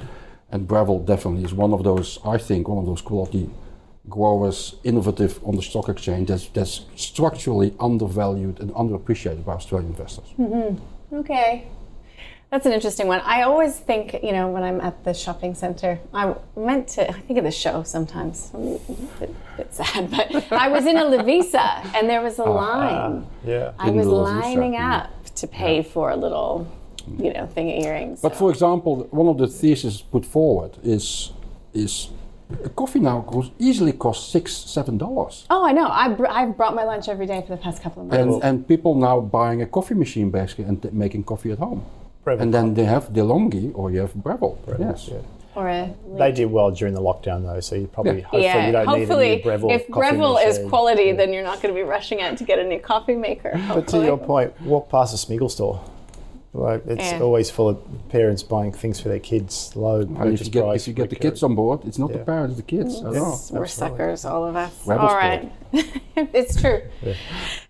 [0.52, 3.50] And Breville definitely is one of those, I think, one of those quality
[4.10, 10.26] growers, innovative on the stock exchange that's, that's structurally undervalued and underappreciated by Australian investors.
[10.38, 11.16] Mm-hmm.
[11.16, 11.68] Okay.
[12.52, 13.22] That's an interesting one.
[13.22, 17.14] I always think, you know, when I'm at the shopping center, I meant to, I
[17.14, 18.52] think of the show sometimes.
[18.54, 18.78] I'm a
[19.20, 23.08] bit, bit sad, but I was in a Lovisa and there was a ah, ah,
[23.08, 23.28] line.
[23.44, 23.74] Yeah.
[23.80, 24.90] I In was the Lovisa, lining mm.
[24.90, 26.72] up to pay for a little,
[27.18, 28.22] you know, thing of earrings.
[28.22, 31.34] But for example, one of the theses put forward is
[31.74, 32.10] is
[32.64, 35.46] a coffee now costs, easily costs six, seven dollars.
[35.50, 35.88] oh, I know.
[35.88, 38.36] I br- I've brought my lunch every day for the past couple of months.
[38.36, 41.84] And, and people now buying a coffee machine basically and t- making coffee at home.
[42.24, 42.44] Breville.
[42.44, 44.58] And then they have DeLonghi or you have Breville.
[44.80, 45.10] yes.
[45.12, 45.18] Yeah.
[45.56, 48.24] or a They did well during the lockdown though, so you probably Yeah.
[48.24, 49.72] hopefully yeah, you don't hopefully, need a new Breville.
[49.72, 50.70] if coffee Breville is machine.
[50.70, 53.52] quality, then you're not going to be rushing out to get a new coffee maker.
[53.70, 55.80] But to your point, walk past a Smiggle store.
[56.58, 57.20] Like it's Yeah.
[57.20, 57.78] always full of
[58.10, 60.82] parents buying things for their kids, low And if purchase you get, price.
[60.84, 63.04] if you get the kids on board, it's not the parents, the kids.
[63.04, 63.12] I.
[63.12, 64.72] Yes, We're suckers, all of us.
[64.88, 65.52] Rebel all right.
[66.16, 66.82] it's true.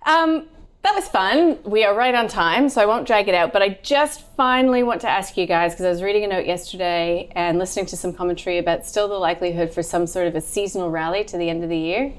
[0.05, 0.45] Um,
[0.83, 1.57] that was fun.
[1.63, 3.51] We are right on time, so I won't drag it out.
[3.51, 6.45] But I just finally want to ask you guys because I was reading a note
[6.45, 10.41] yesterday and listening to some commentary about still the likelihood for some sort of a
[10.41, 12.13] seasonal rally to the end of the year.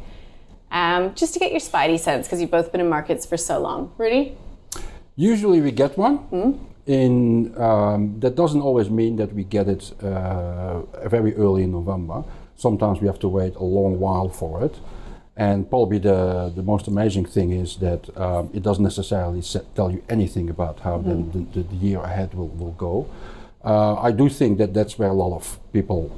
[0.72, 3.60] Um, just to get your spidey sense because you've both been in markets for so
[3.60, 3.92] long.
[3.98, 4.36] Rudi?
[5.16, 6.18] Usually we get one.
[6.18, 6.52] Hmm?
[6.86, 12.22] In um, that doesn't always mean that we get it uh, very early in November.
[12.54, 14.76] Sometimes we have to wait a long while for it.
[15.36, 19.90] And probably the, the most amazing thing is that um, it doesn't necessarily set, tell
[19.90, 21.14] you anything about how the,
[21.52, 23.06] the, the year ahead will, will go.
[23.64, 26.16] Uh, I do think that that's where a lot of people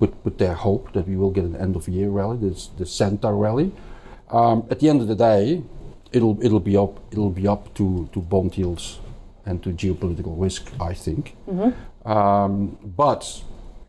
[0.00, 2.86] put, put their hope that we will get an end of year rally, this the
[2.86, 3.70] Santa rally.
[4.30, 5.62] Um, at the end of the day,
[6.12, 9.00] it'll it'll be up it'll be up to, to bond yields
[9.46, 11.36] and to geopolitical risk, I think.
[12.04, 13.42] Um, but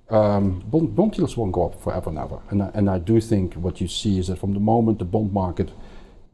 [0.09, 2.39] um, bond, bond yields won't go up forever and ever.
[2.49, 5.05] And I, and I do think what you see is that from the moment the
[5.05, 5.71] bond market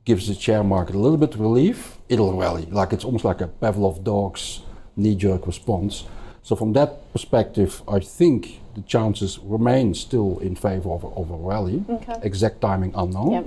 [0.06, 2.66] gives the share market a little bit of relief, it'll rally.
[2.66, 4.62] Like it's almost like a Pavlov dog's
[4.96, 6.06] knee-jerk response.
[6.44, 11.36] So from that perspective, I think the chances remain still in favor of, of a
[11.36, 11.84] rally.
[12.24, 13.32] Exact timing unknown.
[13.32, 13.46] Yep.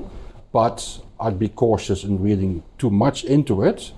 [0.52, 3.92] But I'd be cautious in reading too much into it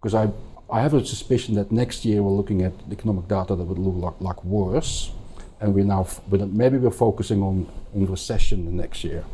[0.00, 0.30] because I,
[0.70, 3.96] I have a suspicion that next year we're looking at economic data that would look
[3.96, 5.12] like, like worse.
[5.58, 9.24] And we're now, but maybe we're focusing on, on recession the next year.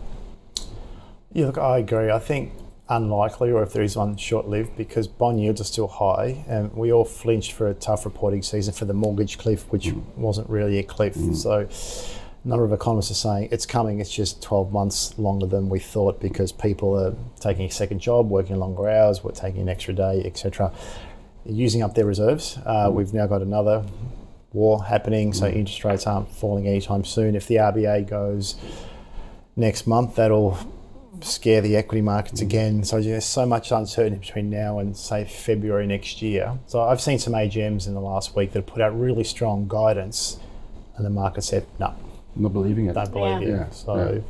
[1.33, 2.11] Yeah, look, I agree.
[2.11, 2.53] I think
[2.89, 6.93] unlikely, or if there is one, short-lived, because bond yields are still high, and we
[6.93, 10.05] all flinched for a tough reporting season for the mortgage cliff, which mm.
[10.17, 11.15] wasn't really a cliff.
[11.15, 11.35] Mm.
[11.35, 11.69] So,
[12.45, 14.01] a number of economists are saying it's coming.
[14.01, 18.29] It's just 12 months longer than we thought because people are taking a second job,
[18.29, 20.73] working longer hours, we're taking an extra day, etc.
[21.45, 22.59] Using up their reserves.
[22.67, 22.95] Uh, mm.
[22.95, 23.85] We've now got another
[24.53, 25.55] war happening, so mm.
[25.55, 27.37] interest rates aren't falling anytime soon.
[27.37, 28.57] If the RBA goes
[29.55, 30.59] next month, that'll
[31.21, 32.47] scare the equity markets mm.
[32.47, 32.83] again.
[32.83, 36.59] So there's so much uncertainty between now and say February next year.
[36.67, 39.69] So I've seen some AGMs in the last week that have put out really strong
[39.69, 40.41] guidance,
[40.97, 41.95] and the market said no,
[42.37, 42.95] Not believing it.
[42.95, 43.49] don't believe Yeah.
[43.49, 43.55] you.
[43.57, 44.23] Yeah, So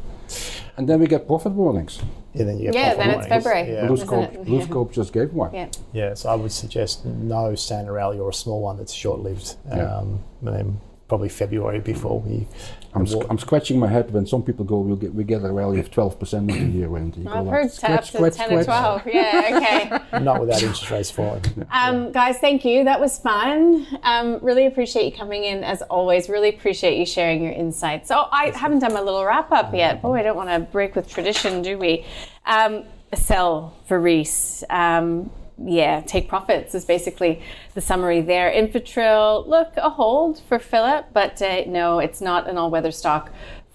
[0.77, 2.01] And then we get profit warnings.
[2.35, 3.29] yeah, then you get Yeah, profit then it's.
[3.29, 3.73] February.
[3.73, 3.87] Yeah.
[3.87, 4.45] Blue- BlueScope, it?
[4.47, 5.53] BlueScope just gave one.
[5.55, 5.67] Yeah.
[5.93, 9.57] yeah, so I would suggest no standard rally or a small one that's short-lived.
[9.69, 9.97] Yeah.
[9.99, 12.47] Um, and then probably February before we.
[12.95, 15.51] I'm, sc- I'm scratching my head when some people go, we'll get, we get a
[15.51, 16.95] rally of 12% of the year.
[16.97, 19.03] And you go I've like, heard t- up scratch, to scratch, 10 or 12.
[19.07, 20.19] Yeah, okay.
[20.23, 21.43] Not without interest rates falling.
[21.73, 22.85] Um, guys, thank you.
[22.85, 23.87] That was fun.
[24.03, 26.29] Um, really appreciate you coming in as always.
[26.29, 28.09] Really appreciate you sharing your insights.
[28.09, 30.03] So I haven't done my little wrap up yet.
[30.03, 32.05] Boy, I don't want to break with tradition, do we?
[32.45, 32.85] Um,
[33.15, 34.65] sell for Reese.
[34.71, 35.31] Um,
[35.65, 37.43] yeah, take profits is basically
[37.75, 38.51] the summary there.
[38.51, 43.31] Infratil, look, a hold for Philip, but uh, no, it's not an all-weather stock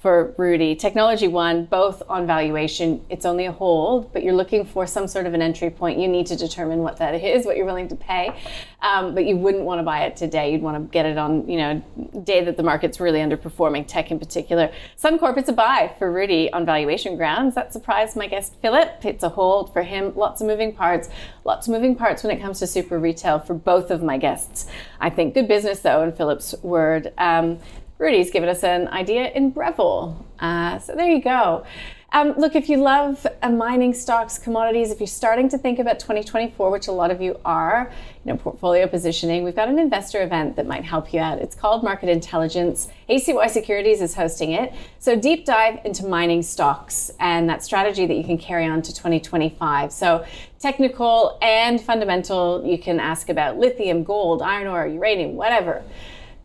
[0.07, 0.73] for Rudi.
[0.73, 5.25] Technology One, both on valuation, it's only a hold, but you're looking for some sort
[5.25, 5.99] of an entry point.
[5.99, 8.33] You need to determine what that is, what you're willing to pay.
[8.81, 10.53] Um, but you wouldn't want to buy it today.
[10.53, 11.83] You'd want to get it on, you know,
[12.23, 14.71] day that the market's really underperforming, tech in particular.
[14.97, 17.53] Suncorp, it's a buy for Rudi on valuation grounds.
[17.55, 19.03] That surprised my guest Philip.
[19.03, 20.13] It's a hold for him.
[20.15, 21.09] Lots of moving parts.
[21.43, 24.67] Lots of moving parts when it comes to super retail for both of my guests.
[25.01, 27.11] I think good business though, in Philip's word.
[27.17, 27.59] Um,
[27.99, 30.25] Rudi's given us an idea in Breville.
[30.39, 31.65] Uh, so there you go.
[32.13, 35.99] Um, look, if you love uh, mining stocks, commodities, if you're starting to think about
[35.99, 37.91] 2024, which a lot of you are,
[38.23, 41.39] you know, portfolio positioning, we've got an investor event that might help you out.
[41.39, 42.87] It's called Market Intelligence.
[43.09, 44.73] ACY Securities is hosting it.
[44.99, 48.93] So deep dive into mining stocks and that strategy that you can carry on to
[48.93, 49.91] 2025.
[49.91, 50.25] So
[50.59, 55.83] technical and fundamental, you can ask about lithium, gold, iron ore, uranium, whatever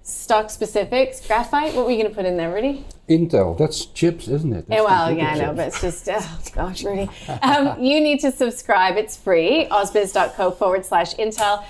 [0.03, 1.25] stock specifics.
[1.27, 2.85] Graphite, what were you going to put in there, Rudi?
[3.09, 4.69] Intel, that's chips, isn't it?
[4.69, 7.09] That's well, yeah, I know, but it's just, oh gosh, Rudi.
[7.43, 8.97] Um, you need to subscribe.
[8.97, 11.65] It's free, ausbiz.co forward slash intel.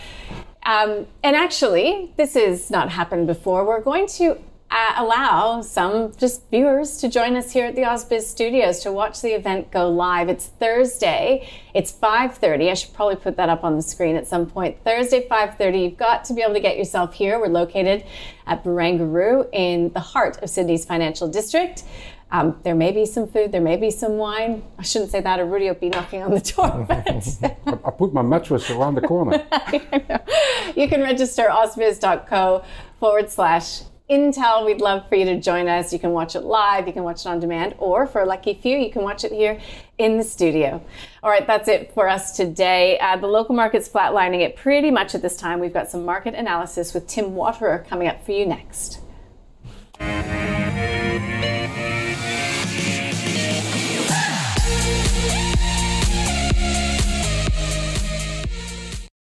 [0.65, 3.65] Um, and actually, this has not happened before.
[3.65, 4.39] We're going to
[4.73, 9.21] uh, allow some just viewers to join us here at the Ausbiz studios to watch
[9.21, 10.31] the event go live.
[10.31, 11.47] It's Thursday.
[11.75, 12.71] It's 5.30.
[12.71, 14.83] I should probably put that up on the screen at some point.
[14.83, 15.83] Thursday, 5.30.
[15.83, 17.39] You've got to be able to get yourself here.
[17.39, 18.07] We're located
[18.47, 21.85] at Barangaroo in the heart of Sydney's financial district.
[22.31, 24.63] Um, there may be some food, there may be some wine.
[24.79, 26.87] I shouldn't say that, or Rudi will be knocking on the door.
[27.85, 29.45] I put my mattress around the corner.
[30.75, 32.65] you can register ausbiz.co
[32.99, 33.83] forward slash
[34.13, 34.67] Intel.
[34.67, 35.91] We'd love for you to join us.
[35.91, 38.53] You can watch it live, you can watch it on demand, or for a lucky
[38.53, 39.59] few, you can watch it here
[39.97, 40.83] in the studio.
[41.23, 42.99] All right, that's it for us today.
[42.99, 45.61] Uh, the local market's flatlining it pretty much at this time.
[45.61, 49.01] We've got some market analysis with Tim Waterer coming up for you next.